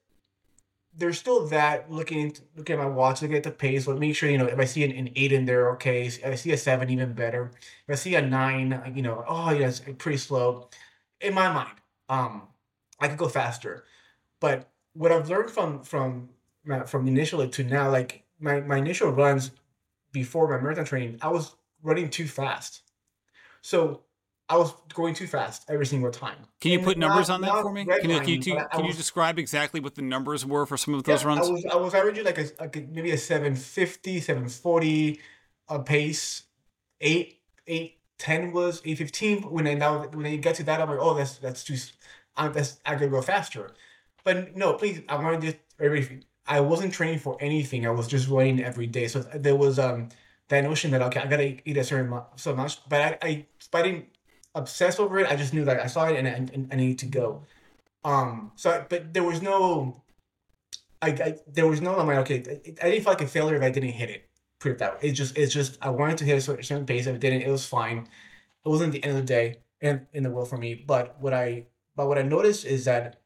[0.97, 4.29] there's still that looking looking at my watch, looking at the pace, but make sure
[4.29, 6.05] you know if I see an, an eight in there, okay.
[6.07, 7.51] If I see a seven, even better.
[7.87, 10.69] If I see a nine, you know, oh yeah, it's pretty slow.
[11.21, 11.75] In my mind,
[12.09, 12.43] um,
[12.99, 13.85] I could go faster,
[14.39, 16.29] but what I've learned from from
[16.85, 19.51] from initially to now, like my my initial runs
[20.11, 22.81] before my marathon training, I was running too fast.
[23.61, 24.01] So
[24.47, 26.37] I was going too fast every single time.
[26.59, 27.85] Can you And put numbers not- on that for me?
[27.85, 30.65] Can you, can you, redlining, but I can you describe exactly what the numbers were
[30.65, 31.47] for some of Yeah, those runs?
[31.47, 35.19] I was I was averaging like a, like a maybe a 750, 740
[35.69, 36.43] a pace.
[37.01, 39.43] Eight eight ten was eight fifteen.
[39.43, 41.77] When I now when I get to that, I'm like, oh, that's that's too.
[42.35, 43.71] I'm, that's I could go faster.
[44.25, 46.25] But no, please, I wanted to everything.
[46.47, 47.85] I wasn't training for anything.
[47.85, 49.07] I was just running every day.
[49.07, 50.09] So there was um
[50.49, 52.87] that notion that okay, I gotta eat a certain amount, so much.
[52.89, 54.05] But I I, I didn't
[54.55, 55.27] obsess over it.
[55.29, 57.43] I just knew that I saw it and I, and I needed to go.
[58.03, 58.51] Um.
[58.55, 60.03] So, but there was no
[61.01, 63.55] I, I there was no I'm like okay I I didn't feel like a failure
[63.55, 64.29] if I didn't hit it.
[64.59, 65.09] Put it that way.
[65.09, 67.07] It's just it's just I wanted to hit a certain pace.
[67.07, 68.07] If it didn't, it was fine.
[68.65, 70.73] It wasn't the end of the day in in the world for me.
[70.75, 73.21] But what I but what I noticed is that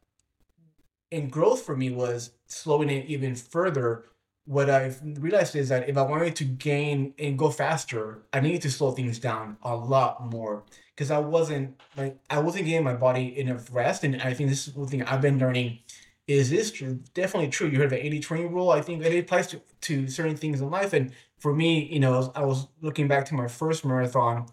[1.10, 4.06] in growth for me was slowing it even further.
[4.46, 8.62] What I've realized is that if I wanted to gain and go faster, I needed
[8.64, 12.94] to slow things down a lot more because I wasn't like I wasn't giving my
[12.96, 14.04] body enough rest.
[14.04, 15.80] And I think this is one thing I've been learning
[16.28, 17.00] is this true?
[17.14, 17.68] Definitely true.
[17.68, 18.70] You heard the 80 20 rule.
[18.72, 20.94] I think it applies to, to certain things in life.
[20.94, 24.48] And for me, you know, I was looking back to my first marathon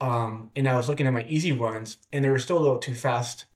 [0.00, 2.78] um, and I was looking at my easy runs and they were still a little
[2.78, 3.46] too fast.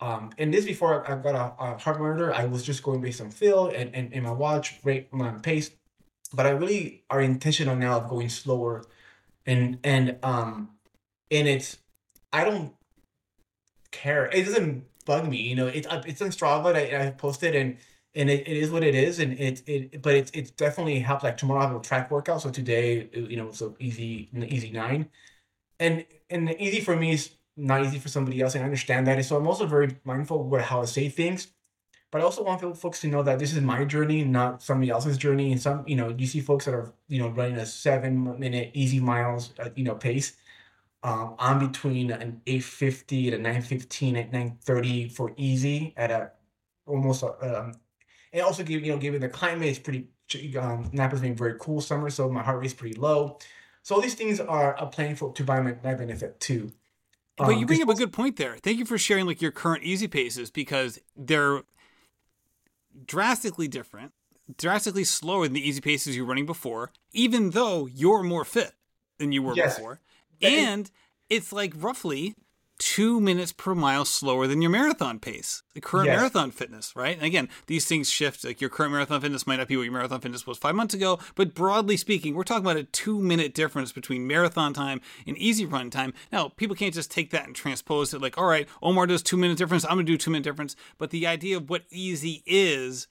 [0.00, 3.20] Um, and this before I got a, a heart monitor, I was just going based
[3.20, 5.70] on feel and, and, and my watch rate, my pace.
[6.32, 8.84] But I really are intentional now of going slower
[9.46, 10.68] and and um
[11.30, 11.78] and it's
[12.32, 12.74] I don't
[13.90, 14.26] care.
[14.26, 15.66] It doesn't bug me, you know.
[15.66, 16.74] It's it's on Strava.
[16.74, 17.78] I, I posted and
[18.14, 21.24] and it, it is what it is, and it it but it's it's definitely helped.
[21.24, 24.44] Like tomorrow I have a track workout, so today you know it's an easy an
[24.44, 25.08] easy nine,
[25.80, 29.16] and and easy for me is not easy for somebody else, and I understand that.
[29.16, 31.48] And so I'm also very mindful what how I say things.
[32.10, 35.18] But I also want folks to know that this is my journey, not somebody else's
[35.18, 35.52] journey.
[35.52, 38.70] And some, you know, you see folks that are, you know, running a seven minute
[38.72, 40.32] easy miles, uh, you know, pace.
[41.02, 46.30] Um, I'm between an 850 and a 915 at 930 for easy at a
[46.86, 47.74] almost a, um,
[48.32, 50.08] and also give you know given the climate is pretty
[50.58, 53.38] um, Napa's been very cool summer, so my heart rate's pretty low.
[53.82, 56.72] So all these things are, are playing for to buy my, my benefit too.
[57.38, 58.56] But Um, you bring up a good point there.
[58.56, 61.62] Thank you for sharing like your current easy paces because they're
[63.06, 64.12] drastically different,
[64.56, 68.72] drastically slower than the easy paces you were running before, even though you're more fit
[69.18, 69.76] than you were Yes.
[69.76, 70.00] before.
[70.42, 70.90] And
[71.28, 72.34] it's like roughly
[72.78, 76.16] two minutes per mile slower than your marathon pace, the current Yes.
[76.18, 77.16] marathon fitness, right?
[77.16, 78.44] And again, these things shift.
[78.44, 80.94] Like your current marathon fitness might not be what your marathon fitness was five months
[80.94, 85.36] ago, but broadly speaking, we're talking about a two minute difference between marathon time and
[85.38, 86.14] easy run time.
[86.30, 89.36] Now, people can't just take that and transpose it like, all right, Omar does two
[89.36, 90.76] minute difference, I'm gonna do two minute difference.
[90.98, 93.08] But the idea of what easy is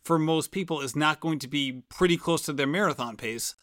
[0.00, 3.54] for most people is not going to be pretty close to their marathon pace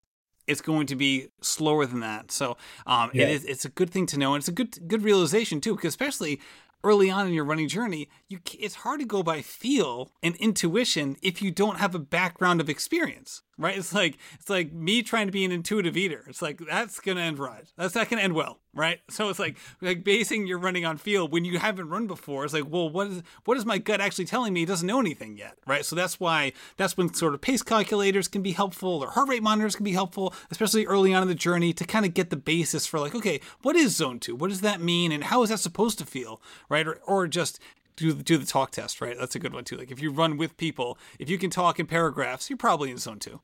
[0.48, 2.32] it's going to be slower than that.
[2.32, 3.24] So um, Yeah.
[3.24, 5.76] it is it's a good thing to know, and it's a good good realization too,
[5.76, 6.40] because especially
[6.84, 11.18] early on in your running journey, you it's hard to go by feel and intuition
[11.24, 13.78] if you don't have a background of experience, right?
[13.78, 16.24] It's like it's like me trying to be an intuitive eater.
[16.28, 17.66] It's like that's gonna end right.
[17.78, 19.00] That's not gonna end well, right?
[19.10, 22.44] So it's like like basing your running on feel when you haven't run before.
[22.44, 24.64] It's like, well, what is what is my gut actually telling me?
[24.64, 25.86] It doesn't know anything yet, right?
[25.86, 29.44] So that's why that's when sort of pace calculators can be helpful or heart rate
[29.44, 32.36] monitors can be helpful, especially early on in the journey to kind of get the
[32.38, 34.36] basis for like, okay, what is zone two?
[34.36, 36.88] What does that mean, and how is that supposed to feel, right?
[36.88, 37.60] Or or just
[37.96, 39.18] do do the talk test, right?
[39.18, 39.78] That's a good one too.
[39.78, 42.98] Like if you run with people, if you can talk in paragraphs, you're probably in
[42.98, 43.42] zone two.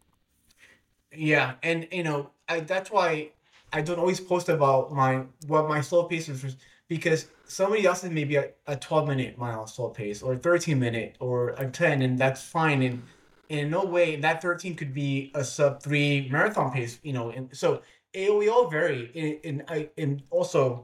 [1.13, 3.31] Yeah, and you know, I, that's why
[3.73, 6.55] I don't always post about my what my slow pace is
[6.87, 11.15] because somebody else is maybe a, a 12 minute mile slow pace or 13 minute
[11.21, 13.01] or a 10 and that's fine and,
[13.47, 17.49] in no way that 13 could be a sub 3 marathon pace you know and
[17.55, 17.81] so
[18.13, 20.83] it, we all vary and, and I and also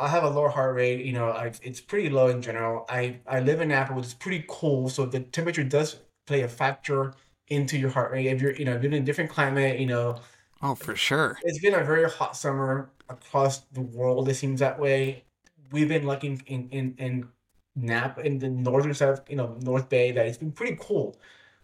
[0.00, 3.20] I have a lower heart rate you know I, it's pretty low in general I
[3.26, 7.14] I live in Napa which is pretty cool so the temperature does play a factor
[7.48, 9.86] into your heart rate if you're you know if you're in a different climate you
[9.86, 10.20] know
[10.62, 11.38] Oh, for sure.
[11.42, 14.28] it's been a very hot summer across the world.
[14.28, 15.24] It seems that way.
[15.72, 17.32] We've been lucky in in in
[17.76, 21.18] Napa in the northern side, of, you know, North Bay, that it's been pretty cool.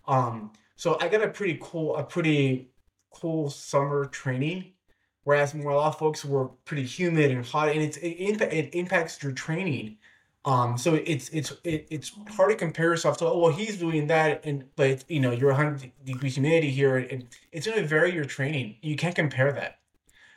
[0.06, 2.72] Um, so I got a pretty cool, a pretty
[3.10, 4.74] cool summer training,
[5.26, 8.10] whereas more a lot of folks were pretty humid and hot, and it's it,
[8.60, 9.98] it impacts your training.
[10.44, 13.26] Um, so it's it's it, it's hard to compare yourself to.
[13.26, 17.26] Oh, well, he's doing that, and but you know you're 100 degrees humidity here, and
[17.52, 18.76] it's going to vary your training.
[18.82, 19.80] You can't compare that.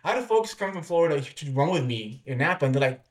[0.03, 3.03] I had folks come from Florida to run with me in Napa, and they're like,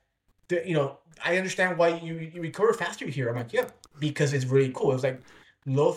[0.49, 3.29] they- you know, I understand why you you recover faster here.
[3.29, 3.69] I'm like, yeah,
[3.99, 4.91] because it's really cool.
[4.93, 5.21] It's like
[5.65, 5.95] low,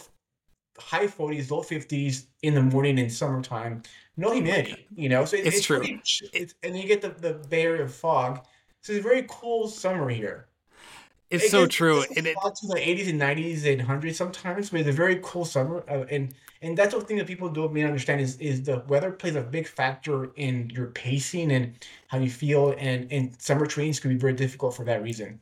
[0.78, 3.82] high 40s, low 50s in the morning in summertime,
[4.16, 4.86] no humidity.
[4.94, 5.78] You know, so it- It's true.
[5.78, 6.00] pretty
[6.32, 8.44] it's, and you get the the Bay Area of fog.
[8.80, 10.48] So it's a very cool summer here.
[11.30, 12.02] It's so true.
[12.10, 15.46] It, it, to the 80s and 90s and 100s sometimes, but it's a very cool
[15.46, 15.82] summer.
[15.88, 19.10] Uh, and and that's the thing that people don't really understand is is the weather
[19.10, 21.74] plays a big factor in your pacing and
[22.08, 22.74] how you feel.
[22.78, 25.40] And, and summer trains can be very difficult for that reason.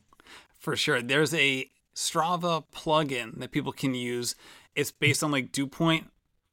[0.60, 1.02] For sure.
[1.02, 4.36] There's a Strava plugin that people can use.
[4.74, 6.06] It's based on like dew point.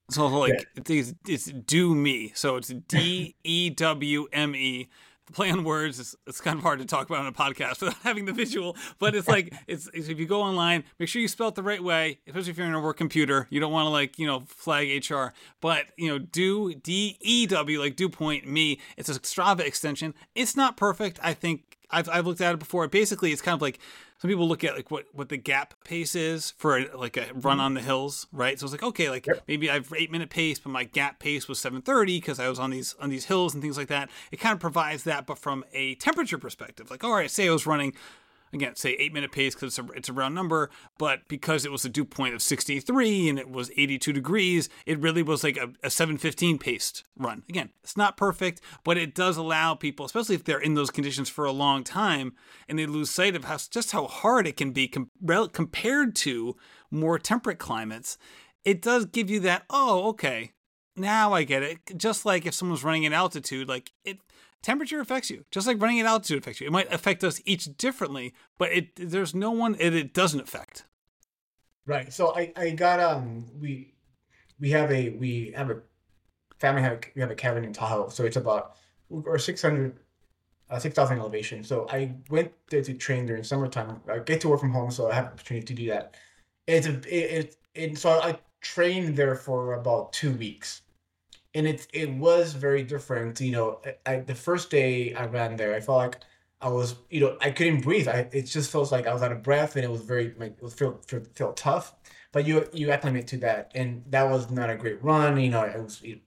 [0.10, 0.84] So like yeah.
[0.88, 2.32] it's, it's do me.
[2.36, 4.90] So it's D E W M E
[5.34, 7.98] play on words it's, it's kind of hard to talk about on a podcast without
[8.04, 11.28] having the visual but it's like it's, it's, if you go online make sure you
[11.28, 13.86] spell it the right way especially if you're in a work computer you don't want
[13.86, 15.28] to like you know flag hr
[15.62, 20.78] but you know do d-e-w like dew point me it's a strava extension it's not
[20.78, 23.80] perfect i think I've, I've looked at it before basically it's kind of like
[24.20, 27.28] some people look at like what what the gap pace is for a, like a
[27.34, 28.60] run on the hills, right?
[28.60, 29.44] So it's like okay, like yep.
[29.48, 32.50] maybe I have eight minute pace, but my gap pace was seven thirty because I
[32.50, 34.10] was on these on these hills and things like that.
[34.32, 37.52] It kind of provides that, but from a temperature perspective, like all right, say I
[37.52, 37.94] was running
[38.54, 41.72] again, say eight minute pace because it's a, it's a round number, but because it
[41.72, 45.58] was a dew point of 63 and it was 82 degrees, it really was like
[45.58, 47.44] a, a 715 paced run.
[47.50, 51.30] Again, it's not perfect, but it does allow people, especially if they're in those conditions
[51.30, 52.34] for a long time
[52.68, 55.12] and they lose sight of how just how hard it can be com-
[55.52, 56.56] compared to
[56.92, 58.18] more temperate climates.
[58.64, 60.52] It does give you that, oh, okay,
[60.98, 61.80] now I get it.
[61.96, 64.20] Just like if someone's running at altitude, like it
[64.62, 66.68] temperature affects you, just like running at altitude affects you.
[66.68, 70.86] It might affect us each differently, but it there's no one it, it doesn't affect.
[71.86, 72.12] Right.
[72.12, 73.94] So I I got um we
[74.60, 75.82] we have a we have a
[76.60, 78.76] family have we have a cabin in Tahoe, so it's about
[79.10, 80.00] or six hundred.
[80.70, 81.64] Uh, 6,000 elevation.
[81.64, 84.02] So I went there to train during summertime.
[84.12, 86.18] I get to work from home, so I have the opportunity to do that.
[86.68, 90.82] It's a, it, it, it so I trained there for about two weeks
[91.58, 93.42] and it it was very different.
[93.42, 96.18] You know, I, the first day I ran there, I felt like
[96.62, 98.08] I was, you know, I couldn't breathe.
[98.08, 100.54] I it just felt like I was out of breath, and it was very like
[100.58, 101.96] it was feel feel, feel tough.
[102.32, 105.40] But you you acclimate to that, and that was not a great run.
[105.40, 106.22] You know, it was it,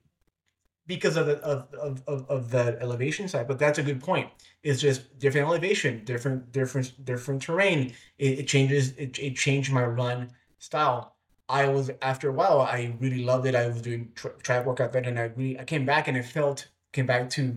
[0.87, 3.47] because of the of, of, of, of the elevation side.
[3.49, 4.29] But that's a good point.
[4.65, 7.93] It's just different elevation, different different different terrain.
[8.19, 8.93] It, it changes.
[8.99, 11.15] It, it changed my run style.
[11.51, 13.55] I was after a while, I really loved it.
[13.55, 16.25] I was doing tra- track workout then, and I really I came back and it
[16.25, 17.57] felt came back to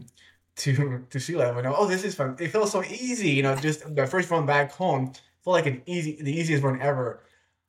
[0.58, 1.42] to to.
[1.42, 2.36] And I, oh, this is fun.
[2.40, 3.56] It felt so easy, you know.
[3.56, 5.14] Just the first run back home
[5.44, 7.22] felt like an easy, the easiest run ever.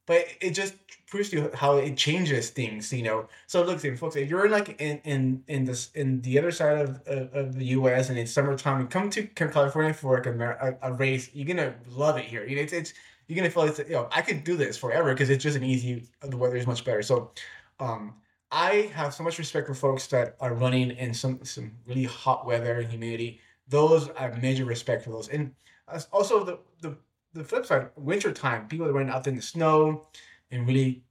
[0.07, 0.75] But it just
[1.07, 3.29] proves to you how it changes things, you know.
[3.47, 7.03] So look, folks, if you're like in in in this in the other side of,
[7.07, 8.09] of, of the U.S.
[8.09, 11.75] and it's summertime, and come to California for like a, a, a race, you're gonna
[11.89, 12.47] love it here.
[12.47, 12.95] You know, it's it's
[13.27, 15.65] you're gonna feel like you know I could do this forever because it's just an
[15.65, 16.09] easy.
[16.21, 17.03] The weather is much better.
[17.03, 17.33] So,
[17.81, 18.15] um,
[18.51, 22.47] I have so much respect for folks that are running in some some really hot
[22.47, 23.41] weather and humidity.
[23.69, 25.29] Those I have major respect for those.
[25.29, 25.55] And
[26.13, 26.97] also the the
[27.33, 30.07] the flip side, winter time, people that run out in the snow
[30.51, 31.03] and really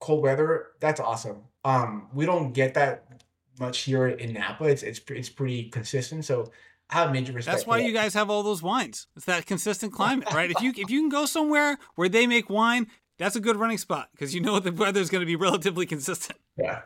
[0.00, 0.72] cold weather.
[0.80, 1.44] That's awesome.
[1.64, 3.22] Um, we don't get that
[3.58, 4.64] much here in Napa.
[4.64, 6.24] It's it's it's pretty consistent.
[6.24, 6.50] So
[6.94, 7.56] I have major respect.
[7.56, 9.08] That's why you guys have all those wines.
[9.16, 10.50] It's that consistent climate, right?
[10.50, 12.86] if you if you can go somewhere where they make wine,
[13.18, 16.38] that's a good running spot because you know the weather's going to be relatively consistent.
[16.56, 16.82] Yeah,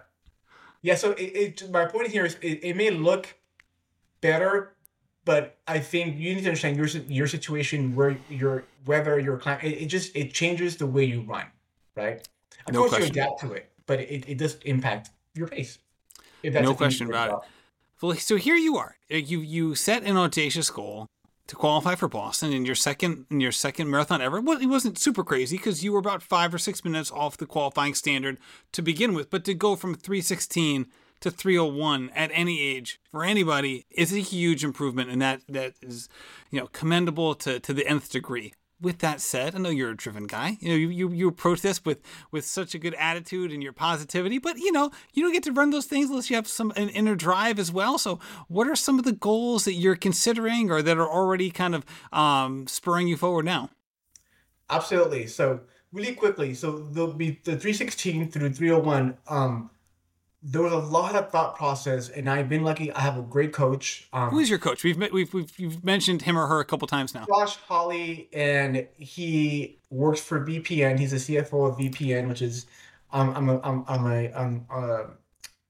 [0.81, 0.95] yeah.
[0.95, 1.23] So it,
[1.63, 3.37] it my point here is it, it may look
[4.23, 4.75] better,
[5.27, 9.65] but I think you need to understand your your situation, where your weather, your climate.
[9.65, 11.45] It, it just it changes the way you run,
[11.95, 12.27] right?
[12.67, 13.15] Of no course, question.
[13.15, 15.79] you adapt to it, but it, it does impact your pace.
[16.43, 17.49] no question about it.
[18.01, 18.97] Well, so here you are.
[19.13, 21.09] Uh, you you set an audacious goal
[21.49, 24.41] to qualify for Boston in your second in your second marathon ever.
[24.41, 27.47] Well, it wasn't super crazy because you were about five or six minutes off the
[27.47, 28.39] qualifying standard
[28.73, 29.31] to begin with.
[29.31, 30.87] But to go from 316
[31.21, 36.09] to 301 at any age for anybody is a huge improvement, and that that is
[36.51, 39.97] you know commendable to to the nth degree with that said, I know you're a
[39.97, 40.57] driven guy.
[40.61, 42.01] You know, you, you, you approach this with,
[42.31, 45.53] with such a good attitude and your positivity, but you know, you don't get to
[45.53, 47.99] run those things unless you have some an inner drive as well.
[47.99, 51.75] So, what are some of the goals that you're considering or that are already kind
[51.75, 53.71] of um, spurring you forward now?
[54.71, 55.27] Absolutely.
[55.27, 55.61] So,
[55.93, 59.17] really quickly, so there'll be the 316 through 301.
[59.29, 59.71] Um,
[60.43, 62.93] there was a lot of thought process, and I've been lucky.
[62.93, 64.09] I have a great coach.
[64.13, 64.85] Um, Who is your coach?
[64.85, 67.27] We've we've we've you've mentioned him or her a couple times now.
[67.27, 70.99] Josh Holly, and he works for BPN.
[70.99, 72.67] He's a CFO of BPN, which is
[73.13, 75.03] um, I'm a I'm I'm a I'm uh,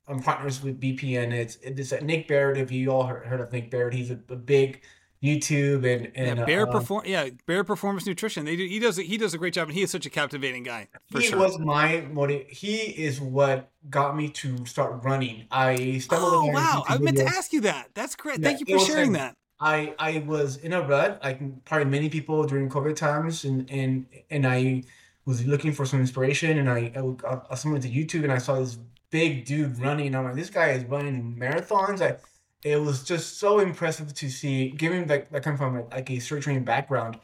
[0.06, 1.32] I'm partners with BPN.
[1.32, 2.58] It's it's Nick Barrett.
[2.58, 4.82] If you all heard of Nick Barrett, he's a, a big
[5.22, 8.44] YouTube and and yeah, Bare uh, perform yeah Bare Performance Nutrition.
[8.44, 10.62] They do he does he does a great job and he is such a captivating
[10.62, 10.88] guy.
[11.12, 11.38] he sure.
[11.38, 12.46] was my motive.
[12.48, 15.46] He is what got me to start running.
[15.50, 16.32] I stumbled.
[16.32, 16.84] Oh wow!
[16.88, 17.88] I meant to ask you that.
[17.94, 18.38] That's great.
[18.38, 19.12] Yeah, Thank you for sharing him.
[19.14, 19.36] that.
[19.60, 24.06] I I was in a rut, like probably many people during COVID times, and and
[24.30, 24.84] and I
[25.24, 26.92] was looking for some inspiration, and I
[27.26, 28.78] I, I someone to YouTube, and I saw this
[29.10, 30.14] big dude running.
[30.14, 32.00] I'm like, this guy is running marathons.
[32.00, 32.16] I,
[32.62, 36.58] it was just so impressive to see, given that that come from like a surgery
[36.58, 37.18] background.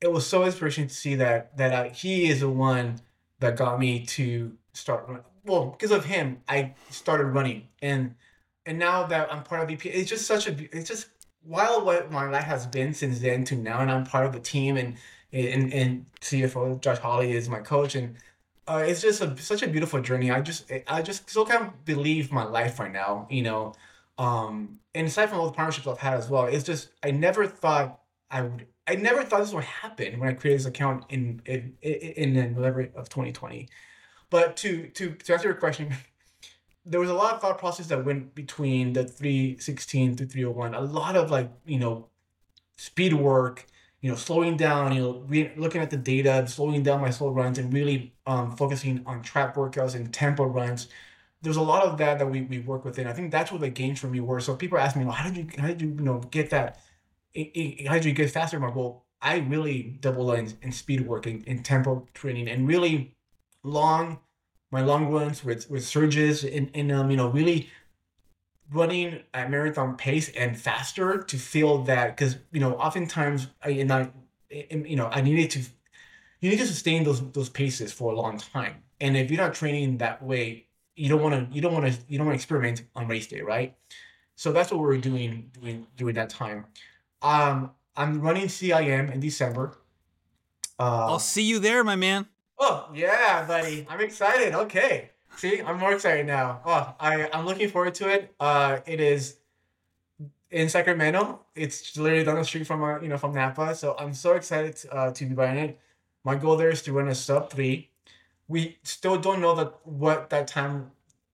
[0.00, 3.00] It was so inspirational to see that that uh, he is the one
[3.40, 5.24] that got me to start.
[5.44, 8.14] Well, because of him, I started running, and
[8.66, 11.08] and now that I'm part of VP, it's just such a it's just
[11.42, 14.40] while what my life has been since then to now, and I'm part of the
[14.40, 14.96] team, and
[15.32, 18.16] and and CFO Josh Holly is my coach, and
[18.66, 20.30] uh, it's just a, such a beautiful journey.
[20.30, 23.74] I just I just still can't believe my life right now, you know.
[24.18, 27.46] Um, and aside from all the partnerships I've had as well, it's just I never
[27.46, 28.00] thought
[28.30, 28.66] I would.
[28.86, 32.90] I never thought this would happen when I created this account in in in, November
[32.94, 33.68] of 2020.
[34.30, 35.94] But to to to answer your question,
[36.86, 40.80] there was a lot of thought process that went between the 316 to 301 a
[40.80, 42.08] lot of like you know
[42.76, 43.66] speed work
[44.00, 47.30] you know slowing down you know re- looking at the data slowing down my slow
[47.30, 50.88] runs and really um, focusing on track workouts and tempo runs
[51.44, 53.06] there's a lot of that that we, we work within.
[53.06, 54.40] I think that's what the gains for me were.
[54.40, 56.80] So people ask me well, how did you how did you you know get that?
[57.36, 58.58] How did you get faster?
[58.58, 63.16] Well i really double in, in speed working in tempo training and really
[63.62, 64.18] long
[64.70, 67.70] my long runs with with surges and, and um you know really
[68.72, 72.16] running at marathon pace and faster to feel that.
[72.16, 74.10] Because you know oftentimes I and I
[74.50, 75.60] you know I needed to
[76.40, 78.82] you need to sustain those those paces for a long time.
[79.00, 80.66] And if you're not training that way
[80.96, 83.26] you don't want to you don't want to you don't want to experiment on race
[83.26, 83.76] day right
[84.36, 86.66] so that's what we are doing doing during that time
[87.22, 89.78] um I'm running CIM in December
[90.78, 92.26] uh, I'll see you there my man
[92.58, 93.86] Oh yeah, buddy.
[93.88, 94.54] I'm excited.
[94.54, 95.10] Okay.
[95.36, 96.60] See, I'm more excited now.
[96.64, 98.34] Oh, I I'm looking forward to it.
[98.38, 99.36] Uh, it is
[100.50, 101.40] in Sacramento.
[101.54, 103.74] It's literally down the street from our, you know from Napa.
[103.74, 105.80] So I'm so excited to, uh, to be running it.
[106.24, 107.90] My goal there is to run a sub three.
[108.48, 110.90] We still don't know that what that time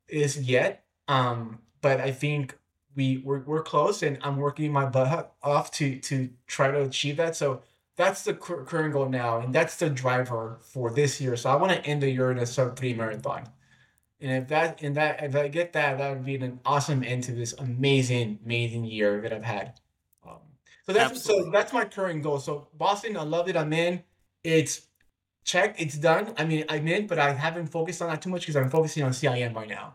[0.08, 0.84] is yet.
[1.08, 2.56] Um, but I think
[2.94, 7.16] we we're, we're close, and I'm working my butt off to to try to achieve
[7.16, 7.36] that.
[7.36, 7.62] So
[7.96, 11.36] that's the current goal now, and that's the driver for this year.
[11.36, 13.48] So I want to end the year in a sub three marathon.
[14.20, 17.24] And if that and that if I get that, that would be an awesome end
[17.24, 19.80] to this amazing, amazing year that I've had.
[20.26, 20.38] Um,
[20.84, 21.44] so that's Absolutely.
[21.44, 22.38] so that's my current goal.
[22.38, 23.56] So Boston, I love it.
[23.56, 24.02] I'm in.
[24.44, 24.82] It's
[25.44, 25.80] check.
[25.80, 26.34] It's done.
[26.36, 29.02] I mean, I'm in, but I haven't focused on that too much because I'm focusing
[29.02, 29.94] on CIM right now.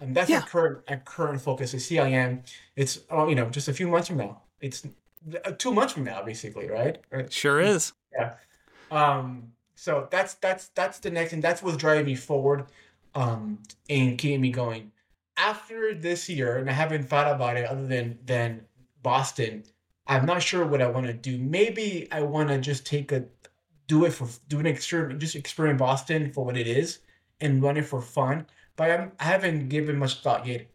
[0.00, 0.40] And that's yeah.
[0.40, 2.42] my current my current focus is CIM.
[2.76, 4.42] It's oh, you know, just a few months from now.
[4.60, 4.86] It's
[5.44, 6.98] uh, two months from now, basically, right?
[7.30, 7.92] Sure is.
[8.12, 8.34] Yeah.
[8.90, 9.52] Um.
[9.74, 12.66] So that's that's that's the next, and that's what's driving me forward,
[13.14, 14.92] um, and keeping me going.
[15.36, 18.66] After this year, and I haven't thought about it other than than
[19.02, 19.64] Boston.
[20.06, 21.38] I'm not sure what I want to do.
[21.38, 23.24] Maybe I want to just take a
[23.86, 27.00] do it for do an experiment, just experiment Boston for what it is,
[27.40, 28.46] and run it for fun.
[28.76, 30.66] But I'm, I haven't given much thought yet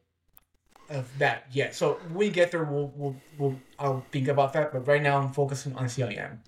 [0.89, 1.75] of that yet.
[1.75, 4.71] So when we get there, we'll we'll we'll I'll think about that.
[4.71, 6.39] But right now, I'm focusing on CIM.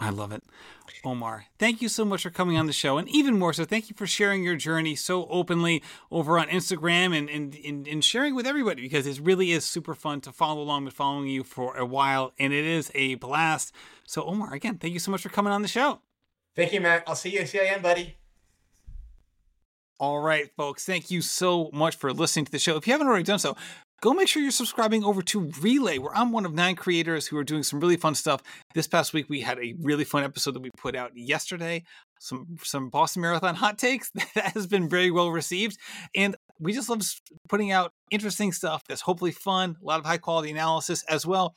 [0.00, 0.44] I love it.
[1.04, 2.98] Omar, thank you so much for coming on the show.
[2.98, 7.16] And even more so, thank you for sharing your journey so openly over on Instagram
[7.16, 10.62] and, and, and, and sharing with everybody because it really is super fun to follow
[10.62, 10.84] along.
[10.84, 13.72] with following you for a while and it is a blast.
[14.06, 16.00] So, Omar, again, thank you so much for coming on the show.
[16.54, 17.04] Thank you, Matt.
[17.06, 18.16] I'll see you at CIM, buddy.
[20.00, 22.76] All right, folks, thank you so much for listening to the show.
[22.76, 23.56] If you haven't already done so,
[24.00, 27.36] go make sure you're subscribing over to Relay, where I'm one of nine creators who
[27.36, 28.42] are doing some really fun stuff.
[28.74, 31.84] This past week, we had a really fun episode that we put out yesterday.
[32.20, 35.78] Some some Boston Marathon hot takes that has been very well received,
[36.14, 37.02] and we just love
[37.48, 41.54] putting out interesting stuff that's hopefully fun, a lot of high quality analysis as well.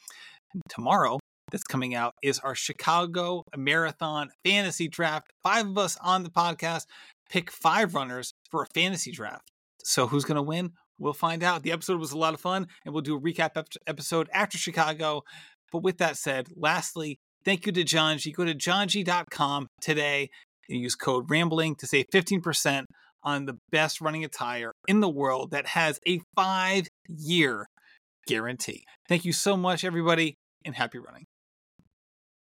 [0.69, 1.19] Tomorrow,
[1.51, 5.27] that's coming out is our Chicago Marathon fantasy draft.
[5.43, 6.85] Five of us on the podcast
[7.29, 9.49] pick five runners for a fantasy draft.
[9.83, 10.73] So who's going to win?
[11.01, 11.63] We'll find out.
[11.63, 15.23] The episode was a lot of fun, and we'll do a recap episode after Chicago.
[15.71, 18.33] But with that said, lastly, thank you to Janji.
[18.33, 20.29] Go to janji.com today
[20.69, 22.85] and use code RAMBLING to save 15%
[23.23, 27.67] on the best running attire in the world that has a five year
[28.27, 28.83] guarantee.
[29.09, 31.25] Thank you so much, everybody, and happy running.